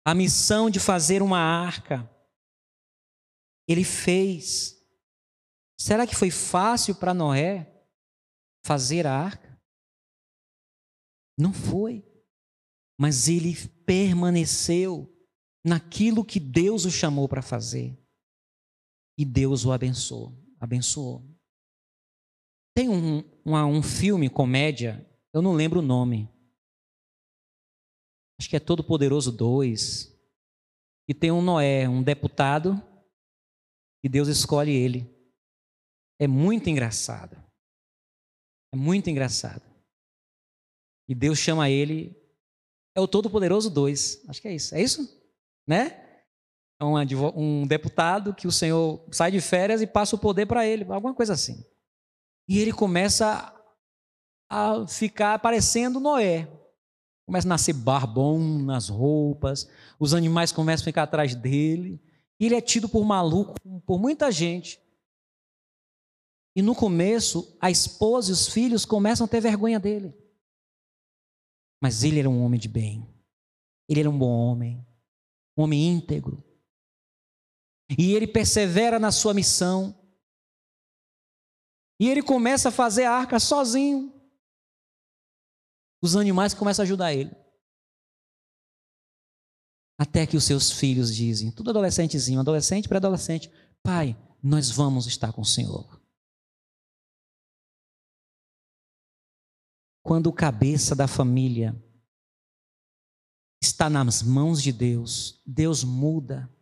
A 0.06 0.14
missão 0.14 0.70
de 0.70 0.80
fazer 0.80 1.22
uma 1.22 1.40
arca. 1.40 2.10
Ele 3.68 3.84
fez. 3.84 4.82
Será 5.78 6.08
que 6.08 6.16
foi 6.16 6.32
fácil 6.32 6.96
para 6.96 7.14
Noé 7.14 7.86
fazer 8.66 9.06
a 9.06 9.14
arca? 9.14 9.62
Não 11.38 11.52
foi. 11.52 12.02
Mas 12.98 13.28
ele 13.28 13.58
permaneceu 13.86 15.14
naquilo 15.66 16.24
que 16.24 16.40
Deus 16.40 16.86
o 16.86 16.92
chamou 16.92 17.28
para 17.28 17.42
fazer. 17.42 18.02
E 19.18 19.26
Deus 19.26 19.66
o 19.66 19.72
abençoou. 19.72 20.34
Abençoou. 20.60 21.24
Tem 22.76 22.90
um, 22.90 23.20
um, 23.46 23.56
um 23.56 23.84
filme, 23.84 24.30
comédia, 24.30 25.08
eu 25.34 25.42
não 25.42 25.54
lembro 25.54 25.80
o 25.80 25.84
nome. 25.84 26.30
Acho 28.40 28.50
que 28.50 28.56
é 28.56 28.60
Todo 28.60 28.84
Poderoso 28.84 29.32
2. 29.32 30.12
E 31.08 31.14
tem 31.14 31.32
um 31.32 31.42
Noé, 31.42 31.88
um 31.88 32.02
deputado, 32.02 32.82
e 34.04 34.10
Deus 34.10 34.28
escolhe 34.28 34.72
ele. 34.72 35.10
É 36.20 36.28
muito 36.28 36.70
engraçado. 36.70 37.36
É 38.74 38.76
muito 38.76 39.10
engraçado. 39.10 39.64
E 41.08 41.16
Deus 41.16 41.38
chama 41.38 41.70
ele. 41.70 42.16
É 42.96 43.02
o 43.02 43.08
Todo-Poderoso 43.08 43.70
2. 43.70 44.26
Acho 44.28 44.42
que 44.42 44.48
é 44.48 44.56
isso. 44.56 44.76
É 44.76 44.82
isso? 44.82 45.24
Né? 45.68 46.03
Um, 46.82 46.96
um 47.36 47.68
deputado 47.68 48.34
que 48.34 48.48
o 48.48 48.52
Senhor 48.52 49.06
sai 49.12 49.32
de 49.32 49.40
férias 49.40 49.82
e 49.82 49.88
passa 49.88 50.16
o 50.16 50.20
poder 50.20 50.46
para 50.46 50.66
ele. 50.66 50.86
Alguma 50.90 51.14
coisa 51.14 51.34
assim. 51.34 51.64
E 52.48 52.60
ele 52.60 52.74
começa 52.74 53.54
a 54.50 54.86
ficar 54.88 55.40
parecendo 55.40 56.00
Noé. 56.00 56.48
Começa 57.26 57.48
a 57.48 57.50
nascer 57.50 57.74
barbão 57.74 58.38
nas 58.60 58.90
roupas. 58.90 59.70
Os 59.98 60.14
animais 60.14 60.52
começam 60.52 60.84
a 60.84 60.86
ficar 60.86 61.04
atrás 61.04 61.36
dele. 61.36 62.02
E 62.40 62.46
ele 62.46 62.56
é 62.56 62.62
tido 62.62 62.90
por 62.90 63.06
maluco 63.06 63.56
por 63.86 64.00
muita 64.00 64.32
gente. 64.32 64.80
E 66.56 66.62
no 66.62 66.76
começo, 66.76 67.58
a 67.60 67.72
esposa 67.72 68.30
e 68.30 68.34
os 68.34 68.48
filhos 68.48 68.86
começam 68.86 69.26
a 69.26 69.28
ter 69.28 69.42
vergonha 69.42 69.80
dele. 69.80 70.14
Mas 71.82 72.04
ele 72.04 72.20
era 72.20 72.30
um 72.30 72.44
homem 72.44 72.60
de 72.60 72.68
bem. 72.68 73.08
Ele 73.90 74.02
era 74.02 74.10
um 74.10 74.18
bom 74.18 74.30
homem. 74.30 74.86
Um 75.58 75.64
homem 75.64 75.88
íntegro. 75.88 76.44
E 77.98 78.14
ele 78.14 78.28
persevera 78.28 79.00
na 79.00 79.12
sua 79.12 79.34
missão. 79.34 80.00
E 82.00 82.10
ele 82.10 82.24
começa 82.24 82.70
a 82.70 82.72
fazer 82.72 83.04
a 83.06 83.12
arca 83.12 83.40
sozinho. 83.40 84.14
Os 86.02 86.16
animais 86.16 86.54
começam 86.54 86.84
a 86.84 86.86
ajudar 86.86 87.14
ele. 87.14 87.32
Até 89.98 90.26
que 90.26 90.36
os 90.36 90.44
seus 90.44 90.72
filhos 90.72 91.16
dizem, 91.16 91.52
tudo 91.52 91.70
adolescentezinho, 91.70 92.40
adolescente, 92.40 92.90
pré-adolescente, 92.90 93.50
pai, 93.82 94.18
nós 94.42 94.70
vamos 94.70 95.08
estar 95.08 95.32
com 95.32 95.42
o 95.42 95.46
Senhor. 95.46 96.02
Quando 100.04 100.28
o 100.28 100.34
cabeça 100.34 100.94
da 100.94 101.08
família 101.08 101.82
está 103.62 103.90
nas 103.90 104.22
mãos 104.22 104.62
de 104.62 104.74
Deus, 104.74 105.42
Deus 105.46 105.84
muda. 105.86 106.53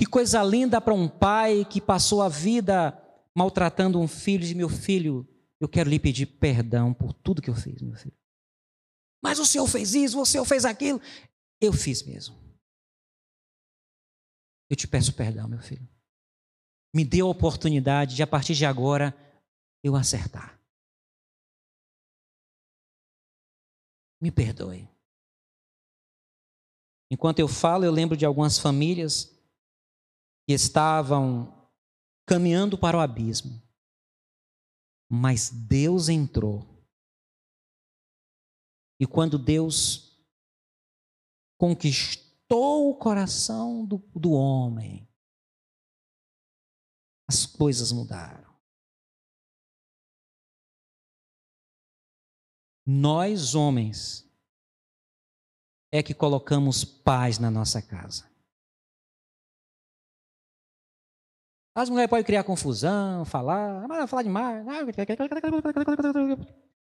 Que 0.00 0.06
coisa 0.06 0.42
linda 0.42 0.80
para 0.80 0.94
um 0.94 1.06
pai 1.06 1.62
que 1.62 1.78
passou 1.78 2.22
a 2.22 2.28
vida 2.30 2.98
maltratando 3.36 4.00
um 4.00 4.08
filho, 4.08 4.46
de 4.46 4.54
meu 4.54 4.70
filho, 4.70 5.28
eu 5.60 5.68
quero 5.68 5.90
lhe 5.90 6.00
pedir 6.00 6.24
perdão 6.24 6.94
por 6.94 7.12
tudo 7.12 7.42
que 7.42 7.50
eu 7.50 7.54
fiz, 7.54 7.82
meu 7.82 7.94
filho. 7.94 8.16
Mas 9.22 9.38
o 9.38 9.44
senhor 9.44 9.66
fez 9.66 9.94
isso, 9.94 10.18
o 10.18 10.24
senhor 10.24 10.46
fez 10.46 10.64
aquilo. 10.64 10.98
Eu 11.60 11.70
fiz 11.74 12.02
mesmo. 12.02 12.34
Eu 14.70 14.74
te 14.74 14.88
peço 14.88 15.12
perdão, 15.12 15.46
meu 15.46 15.60
filho. 15.60 15.86
Me 16.94 17.04
dê 17.04 17.20
a 17.20 17.26
oportunidade 17.26 18.16
de, 18.16 18.22
a 18.22 18.26
partir 18.26 18.54
de 18.54 18.64
agora, 18.64 19.14
eu 19.84 19.94
acertar. 19.94 20.58
Me 24.18 24.30
perdoe. 24.30 24.88
Enquanto 27.10 27.38
eu 27.38 27.46
falo, 27.46 27.84
eu 27.84 27.92
lembro 27.92 28.16
de 28.16 28.24
algumas 28.24 28.58
famílias 28.58 29.38
que 30.50 30.54
estavam 30.54 31.70
caminhando 32.26 32.76
para 32.76 32.96
o 32.96 33.00
abismo. 33.00 33.62
Mas 35.08 35.48
Deus 35.48 36.08
entrou. 36.08 36.66
E 38.98 39.06
quando 39.06 39.38
Deus 39.38 40.20
conquistou 41.56 42.90
o 42.90 42.96
coração 42.96 43.86
do, 43.86 43.98
do 44.12 44.32
homem, 44.32 45.08
as 47.28 47.46
coisas 47.46 47.92
mudaram. 47.92 48.52
Nós, 52.84 53.54
homens, 53.54 54.28
é 55.92 56.02
que 56.02 56.12
colocamos 56.12 56.84
paz 56.84 57.38
na 57.38 57.52
nossa 57.52 57.80
casa. 57.80 58.29
As 61.80 61.88
mulheres 61.88 62.10
podem 62.10 62.24
criar 62.26 62.44
confusão, 62.44 63.24
falar, 63.24 64.06
falar 64.06 64.22
demais. 64.22 64.66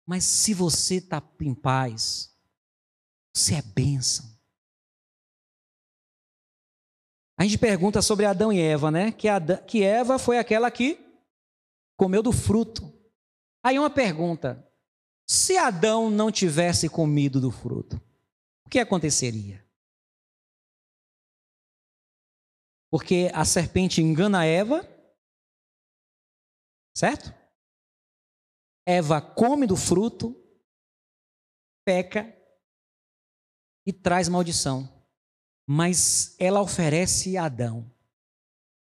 Mas 0.07 0.24
se 0.24 0.55
você 0.55 0.95
está 0.95 1.22
em 1.43 1.55
paz, 1.55 2.35
você 3.31 3.57
é 3.57 3.62
bênção. 3.62 4.24
A 7.39 7.43
gente 7.43 7.59
pergunta 7.59 8.01
sobre 8.01 8.24
Adão 8.24 8.51
e 8.51 8.59
Eva, 8.59 8.91
né? 8.91 9.12
Que, 9.12 9.28
Adão, 9.28 9.59
que 9.66 9.83
Eva 9.83 10.18
foi 10.18 10.39
aquela 10.39 10.70
que 10.70 10.99
comeu 11.95 12.22
do 12.22 12.33
fruto. 12.33 12.91
Aí 13.62 13.78
uma 13.78 13.91
pergunta: 13.91 14.66
se 15.28 15.59
Adão 15.59 16.09
não 16.09 16.31
tivesse 16.31 16.89
comido 16.89 17.39
do 17.39 17.51
fruto, 17.51 18.01
o 18.64 18.70
que 18.70 18.78
aconteceria? 18.78 19.62
Porque 22.91 23.30
a 23.32 23.45
serpente 23.45 24.01
engana 24.01 24.45
Eva, 24.45 24.80
certo? 26.95 27.32
Eva 28.86 29.20
come 29.22 29.66
do 29.66 29.76
fruto, 29.76 30.34
peca 31.84 32.36
e 33.86 33.93
traz 33.93 34.28
maldição 34.28 35.01
mas 35.72 36.34
ela 36.41 36.61
oferece 36.61 37.36
a 37.36 37.45
Adão. 37.45 37.88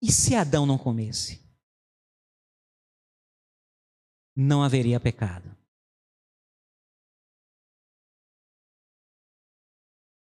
E 0.01 0.11
se 0.11 0.33
Adão 0.33 0.65
não 0.65 0.75
comesse? 0.75 1.43
não 4.35 4.63
haveria 4.63 4.99
pecado. 4.99 5.55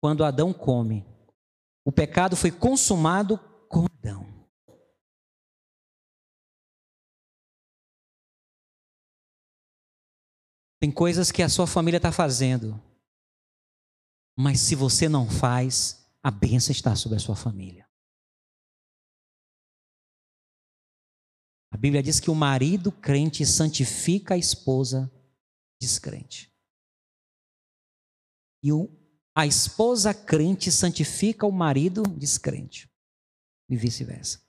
Quando 0.00 0.24
Adão 0.24 0.52
come, 0.52 1.06
o 1.84 1.92
pecado 1.92 2.36
foi 2.36 2.50
consumado 2.50 3.38
com 3.68 3.84
Adão. 3.84 4.24
Tem 10.80 10.90
coisas 10.90 11.30
que 11.30 11.42
a 11.42 11.48
sua 11.48 11.66
família 11.66 11.96
está 11.98 12.12
fazendo, 12.12 12.80
mas 14.36 14.60
se 14.60 14.74
você 14.74 15.08
não 15.08 15.28
faz, 15.28 16.06
a 16.22 16.30
bênção 16.30 16.72
está 16.72 16.96
sobre 16.96 17.16
a 17.16 17.20
sua 17.20 17.36
família. 17.36 17.88
A 21.70 21.76
Bíblia 21.76 22.02
diz 22.02 22.20
que 22.20 22.30
o 22.30 22.34
marido 22.34 22.92
crente 22.92 23.44
santifica 23.44 24.34
a 24.34 24.38
esposa 24.38 25.10
descrente. 25.80 26.54
E 28.62 28.72
o, 28.72 28.88
a 29.34 29.46
esposa 29.46 30.14
crente 30.14 30.70
santifica 30.70 31.46
o 31.46 31.52
marido 31.52 32.02
descrente. 32.02 32.88
E 33.68 33.76
vice-versa. 33.76 34.40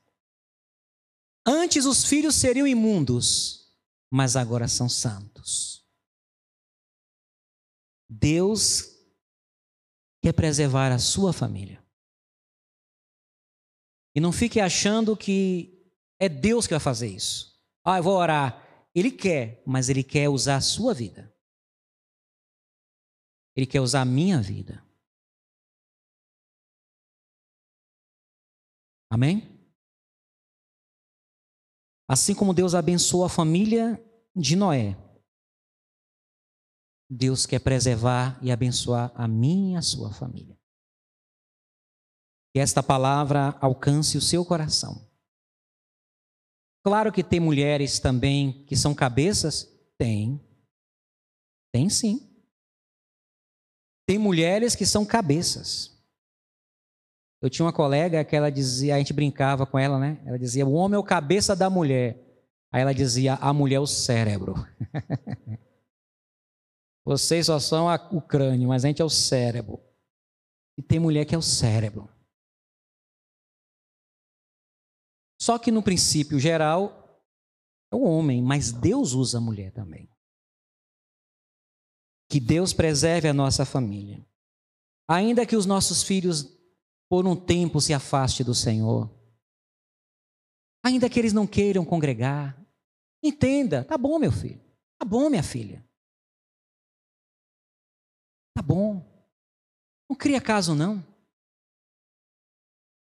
Antes 1.46 1.86
os 1.86 2.04
filhos 2.06 2.36
seriam 2.36 2.68
imundos, 2.68 3.74
mas 4.12 4.36
agora 4.36 4.68
são 4.68 4.88
santos. 4.90 5.86
Deus 8.10 8.96
quer 10.22 10.34
preservar 10.34 10.92
a 10.92 11.00
sua 11.00 11.34
família. 11.34 11.84
E 14.14 14.20
não 14.20 14.32
fique 14.32 14.60
achando 14.60 15.18
que 15.18 15.92
é 16.20 16.30
Deus 16.30 16.66
que 16.68 16.74
vai 16.74 16.80
fazer 16.80 17.08
isso. 17.08 17.62
Ah, 17.84 17.98
eu 17.98 18.04
vou 18.04 18.16
orar. 18.16 18.62
Ele 18.94 19.12
quer, 19.12 19.62
mas 19.66 19.90
ele 19.90 20.04
quer 20.04 20.30
usar 20.30 20.56
a 20.56 20.62
sua 20.62 20.94
vida. 20.94 21.35
Ele 23.56 23.66
quer 23.66 23.80
usar 23.80 24.02
a 24.02 24.06
minha 24.06 24.42
vida. 24.42 24.84
Amém? 29.10 29.56
Assim 32.08 32.36
como 32.36 32.54
Deus 32.54 32.76
abençoou 32.76 33.24
a 33.24 33.30
família 33.30 34.04
de 34.36 34.56
Noé, 34.56 34.96
Deus 37.10 37.46
quer 37.46 37.60
preservar 37.60 38.38
e 38.44 38.52
abençoar 38.52 39.12
a 39.16 39.28
minha 39.28 39.76
e 39.76 39.78
a 39.78 39.82
sua 39.82 40.12
família. 40.12 40.60
Que 42.54 42.60
esta 42.60 42.82
palavra 42.82 43.50
alcance 43.62 44.18
o 44.18 44.22
seu 44.22 44.46
coração. 44.46 45.10
Claro 46.84 47.12
que 47.12 47.24
tem 47.24 47.40
mulheres 47.40 48.00
também 48.00 48.66
que 48.66 48.76
são 48.76 48.94
cabeças? 48.94 49.64
Tem. 49.98 50.40
Tem 51.72 51.90
sim. 51.90 52.35
Tem 54.06 54.18
mulheres 54.20 54.76
que 54.76 54.86
são 54.86 55.06
cabeças. 55.06 55.96
Eu 57.42 57.50
tinha 57.50 57.66
uma 57.66 57.74
colega 57.74 58.24
que 58.24 58.36
ela 58.36 58.52
dizia, 58.52 58.96
a 58.96 58.98
gente 58.98 59.14
brincava 59.14 59.66
com 59.66 59.78
ela, 59.78 60.00
né? 60.00 60.22
Ela 60.26 60.38
dizia: 60.38 60.66
"O 60.66 60.74
homem 60.74 60.96
é 60.96 61.00
o 61.00 61.04
cabeça 61.04 61.56
da 61.56 61.70
mulher". 61.70 62.22
Aí 62.72 62.82
ela 62.82 62.94
dizia: 62.94 63.36
"A 63.36 63.54
mulher 63.54 63.76
é 63.76 63.80
o 63.80 63.88
cérebro". 63.88 64.54
Vocês 67.06 67.46
só 67.46 67.60
são 67.60 67.88
o 68.12 68.22
crânio, 68.22 68.70
mas 68.70 68.84
a 68.84 68.88
gente 68.88 69.02
é 69.02 69.06
o 69.06 69.10
cérebro. 69.10 69.80
E 70.78 70.82
tem 70.82 71.00
mulher 71.00 71.26
que 71.26 71.36
é 71.36 71.38
o 71.38 71.42
cérebro. 71.42 72.10
Só 75.40 75.60
que 75.60 75.70
no 75.72 75.84
princípio 75.84 76.40
geral 76.40 77.22
é 77.92 77.96
o 77.96 78.02
homem, 78.02 78.42
mas 78.42 78.72
Deus 78.72 79.14
usa 79.14 79.38
a 79.38 79.42
mulher 79.42 79.72
também. 79.72 80.10
Que 82.30 82.40
Deus 82.40 82.74
preserve 82.74 83.28
a 83.28 83.34
nossa 83.34 83.66
família. 83.66 84.26
Ainda 85.08 85.46
que 85.46 85.56
os 85.56 85.66
nossos 85.66 86.04
filhos 86.04 86.56
por 87.10 87.28
um 87.28 87.36
tempo 87.36 87.80
se 87.80 87.94
afaste 87.94 88.44
do 88.44 88.56
Senhor, 88.56 89.10
ainda 90.84 91.10
que 91.10 91.20
eles 91.20 91.34
não 91.34 91.46
queiram 91.46 91.86
congregar, 91.86 92.60
entenda, 93.24 93.84
tá 93.84 93.98
bom, 93.98 94.18
meu 94.18 94.32
filho. 94.32 94.60
Tá 94.98 95.06
bom, 95.06 95.30
minha 95.30 95.44
filha. 95.44 95.86
Tá 98.56 98.62
bom. 98.62 99.04
Não 100.10 100.16
cria 100.16 100.42
caso 100.42 100.74
não. 100.74 101.02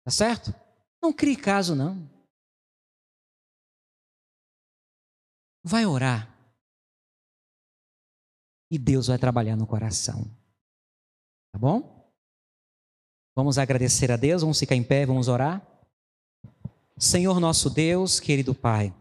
Tá 0.03 0.11
certo? 0.11 0.53
Não 1.01 1.14
crie 1.14 1.36
caso 1.36 1.76
não. 1.76 2.09
Vai 5.64 5.86
orar. 5.86 6.33
E 8.74 8.78
Deus 8.80 9.05
vai 9.05 9.19
trabalhar 9.19 9.55
no 9.55 9.67
coração. 9.67 10.26
Tá 11.51 11.59
bom? 11.59 12.11
Vamos 13.36 13.59
agradecer 13.59 14.11
a 14.11 14.17
Deus, 14.17 14.41
vamos 14.41 14.57
ficar 14.57 14.74
em 14.74 14.82
pé, 14.82 15.05
vamos 15.05 15.28
orar. 15.28 15.61
Senhor 16.97 17.39
nosso 17.39 17.69
Deus, 17.69 18.19
querido 18.19 18.55
Pai, 18.55 18.91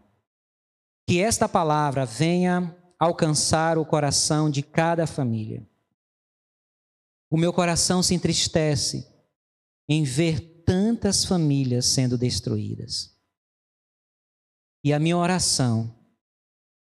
que 1.09 1.19
esta 1.19 1.49
palavra 1.49 2.05
venha 2.05 2.77
alcançar 2.99 3.79
o 3.79 3.85
coração 3.85 4.47
de 4.47 4.61
cada 4.61 5.07
família. 5.07 5.67
O 7.31 7.35
meu 7.35 7.51
coração 7.51 8.03
se 8.03 8.13
entristece 8.13 9.11
em 9.89 10.03
ver 10.03 10.61
tantas 10.67 11.25
famílias 11.25 11.87
sendo 11.87 12.15
destruídas. 12.15 13.19
E 14.83 14.93
a 14.93 14.99
minha 14.99 15.17
oração 15.17 15.91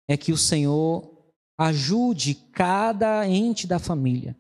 é 0.08 0.16
que 0.16 0.32
o 0.32 0.36
Senhor 0.36 1.09
ajude 1.60 2.34
cada 2.52 3.28
ente 3.28 3.66
da 3.66 3.78
família 3.78 4.34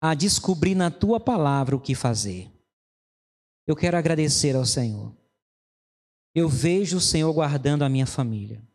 a 0.00 0.14
descobrir 0.14 0.74
na 0.74 0.90
tua 0.90 1.20
palavra 1.20 1.76
o 1.76 1.80
que 1.80 1.94
fazer. 1.94 2.50
Eu 3.66 3.76
quero 3.76 3.98
agradecer 3.98 4.56
ao 4.56 4.64
Senhor. 4.64 5.14
Eu 6.34 6.48
vejo 6.48 6.96
o 6.96 7.00
Senhor 7.02 7.30
guardando 7.34 7.82
a 7.82 7.88
minha 7.88 8.06
família. 8.06 8.66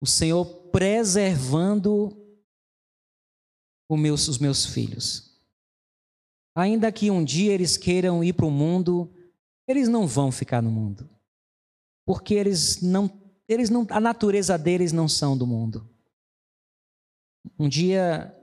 O 0.00 0.06
Senhor 0.08 0.44
preservando 0.72 2.20
meus, 3.88 4.26
os 4.26 4.38
meus 4.38 4.66
filhos. 4.66 5.40
Ainda 6.52 6.90
que 6.90 7.12
um 7.12 7.24
dia 7.24 7.52
eles 7.52 7.76
queiram 7.76 8.24
ir 8.24 8.32
para 8.32 8.44
o 8.44 8.50
mundo, 8.50 9.14
eles 9.68 9.88
não 9.88 10.04
vão 10.04 10.32
ficar 10.32 10.60
no 10.60 10.70
mundo. 10.70 11.08
Porque 12.04 12.34
eles 12.34 12.82
não 12.82 13.24
eles 13.48 13.70
não, 13.70 13.86
a 13.90 14.00
natureza 14.00 14.58
deles 14.58 14.90
não 14.90 15.08
são 15.08 15.38
do 15.38 15.46
mundo. 15.46 15.88
Um 17.58 17.68
dia, 17.68 18.34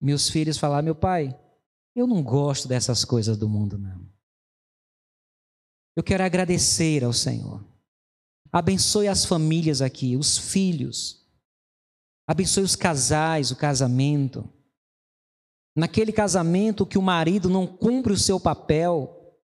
meus 0.00 0.28
filhos 0.28 0.58
falaram: 0.58 0.84
meu 0.84 0.94
pai, 0.94 1.38
eu 1.94 2.06
não 2.06 2.22
gosto 2.22 2.66
dessas 2.66 3.04
coisas 3.04 3.36
do 3.36 3.48
mundo, 3.48 3.78
não. 3.78 4.08
Eu 5.96 6.02
quero 6.02 6.24
agradecer 6.24 7.04
ao 7.04 7.12
Senhor. 7.12 7.64
Abençoe 8.52 9.08
as 9.08 9.24
famílias 9.24 9.80
aqui, 9.80 10.16
os 10.16 10.38
filhos. 10.38 11.24
Abençoe 12.26 12.64
os 12.64 12.74
casais, 12.74 13.50
o 13.50 13.56
casamento. 13.56 14.48
Naquele 15.76 16.12
casamento 16.12 16.86
que 16.86 16.98
o 16.98 17.02
marido 17.02 17.48
não 17.48 17.66
cumpre 17.66 18.12
o 18.12 18.18
seu 18.18 18.38
papel, 18.40 19.40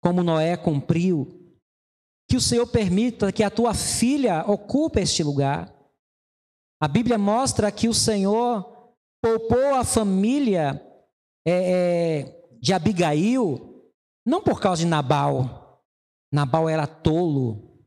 como 0.00 0.22
Noé 0.22 0.56
cumpriu, 0.56 1.42
que 2.28 2.36
o 2.36 2.40
Senhor 2.40 2.66
permita 2.66 3.32
que 3.32 3.42
a 3.42 3.50
tua 3.50 3.72
filha 3.74 4.44
ocupe 4.48 5.00
este 5.00 5.22
lugar. 5.22 5.72
A 6.82 6.88
Bíblia 6.88 7.16
mostra 7.16 7.70
que 7.70 7.86
o 7.86 7.94
Senhor 7.94 8.96
poupou 9.22 9.76
a 9.76 9.84
família 9.84 10.84
é, 11.46 11.52
é, 11.52 12.56
de 12.60 12.72
Abigail, 12.72 13.88
não 14.26 14.42
por 14.42 14.60
causa 14.60 14.82
de 14.82 14.88
Nabal. 14.88 15.80
Nabal 16.34 16.68
era 16.68 16.84
tolo, 16.84 17.86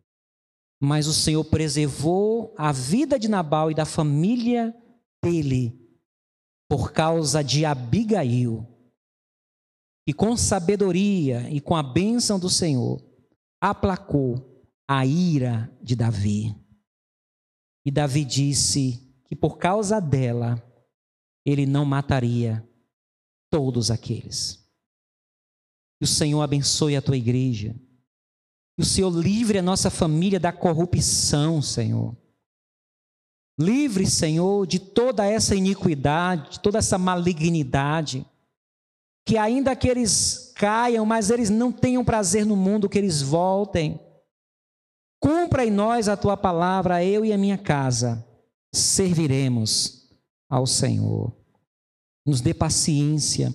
mas 0.81 1.07
o 1.07 1.13
Senhor 1.13 1.43
preservou 1.43 2.55
a 2.57 2.71
vida 2.71 3.19
de 3.19 3.27
Nabal 3.27 3.69
e 3.69 3.75
da 3.75 3.83
família 3.83 4.73
dele 5.21 5.77
por 6.69 6.93
causa 6.93 7.43
de 7.43 7.65
Abigail. 7.65 8.65
E 10.07 10.13
com 10.13 10.37
sabedoria 10.37 11.49
e 11.49 11.59
com 11.59 11.75
a 11.75 11.83
bênção 11.83 12.39
do 12.39 12.49
Senhor, 12.49 13.03
aplacou 13.61 14.65
a 14.89 15.05
ira 15.05 15.69
de 15.81 15.97
Davi. 15.97 16.64
E 17.85 17.91
Davi 17.91 18.25
disse 18.25 18.99
que 19.25 19.35
por 19.35 19.57
causa 19.57 19.99
dela 19.99 20.61
ele 21.45 21.65
não 21.65 21.85
mataria 21.85 22.67
todos 23.51 23.91
aqueles. 23.91 24.65
Que 25.99 26.05
o 26.05 26.07
Senhor 26.07 26.41
abençoe 26.41 26.95
a 26.95 27.01
tua 27.01 27.15
igreja. 27.15 27.75
Que 28.75 28.81
o 28.81 28.85
Senhor 28.85 29.09
livre 29.09 29.59
a 29.59 29.61
nossa 29.61 29.89
família 29.89 30.39
da 30.39 30.51
corrupção, 30.51 31.61
Senhor. 31.61 32.17
Livre, 33.57 34.05
Senhor, 34.05 34.67
de 34.67 34.79
toda 34.79 35.25
essa 35.25 35.55
iniquidade, 35.55 36.51
de 36.51 36.59
toda 36.59 36.79
essa 36.79 36.97
malignidade 36.97 38.25
que 39.25 39.37
ainda 39.37 39.75
que 39.75 39.87
eles 39.87 40.53
caiam, 40.55 41.03
mas 41.03 41.31
eles 41.31 41.49
não 41.49 41.71
tenham 41.71 42.05
prazer 42.05 42.45
no 42.45 42.55
mundo, 42.55 42.87
que 42.87 42.97
eles 42.97 43.23
voltem 43.23 43.99
Cumpra 45.25 45.65
em 45.65 45.71
nós 45.71 46.07
a 46.07 46.15
tua 46.15 46.37
palavra, 46.37 47.03
eu 47.03 47.25
e 47.25 47.33
a 47.33 47.37
minha 47.37 47.57
casa 47.57 48.23
serviremos 48.71 50.15
ao 50.47 50.67
Senhor. 50.67 51.35
Nos 52.23 52.41
dê 52.41 52.53
paciência 52.53 53.51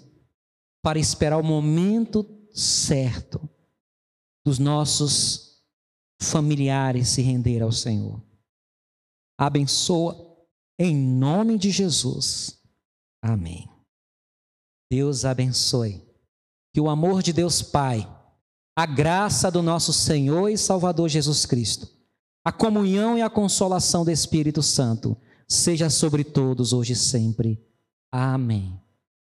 para 0.83 0.99
esperar 0.99 1.39
o 1.39 1.45
momento 1.45 2.27
certo 2.53 3.49
dos 4.45 4.59
nossos 4.59 5.62
familiares 6.21 7.11
se 7.11 7.23
render 7.23 7.62
ao 7.62 7.71
Senhor. 7.71 8.21
Abençoa 9.39 10.45
em 10.77 10.97
nome 10.97 11.57
de 11.57 11.71
Jesus. 11.71 12.61
Amém. 13.23 13.71
Deus 14.91 15.25
abençoe. 15.25 16.05
Que 16.75 16.81
o 16.81 16.91
amor 16.91 17.23
de 17.23 17.33
Deus 17.33 17.62
Pai, 17.62 18.01
a 18.81 18.87
graça 18.87 19.51
do 19.51 19.61
nosso 19.61 19.93
Senhor 19.93 20.49
e 20.49 20.57
Salvador 20.57 21.07
Jesus 21.07 21.45
Cristo, 21.45 21.87
a 22.43 22.51
comunhão 22.51 23.18
e 23.18 23.20
a 23.20 23.28
consolação 23.28 24.07
do 24.07 24.11
Espírito 24.11 24.62
Santo 24.62 25.14
seja 25.47 25.91
sobre 25.91 26.24
todos 26.24 26.72
hoje 26.72 26.95
e 26.95 26.97
sempre. 26.97 27.62
Amém. 28.11 28.80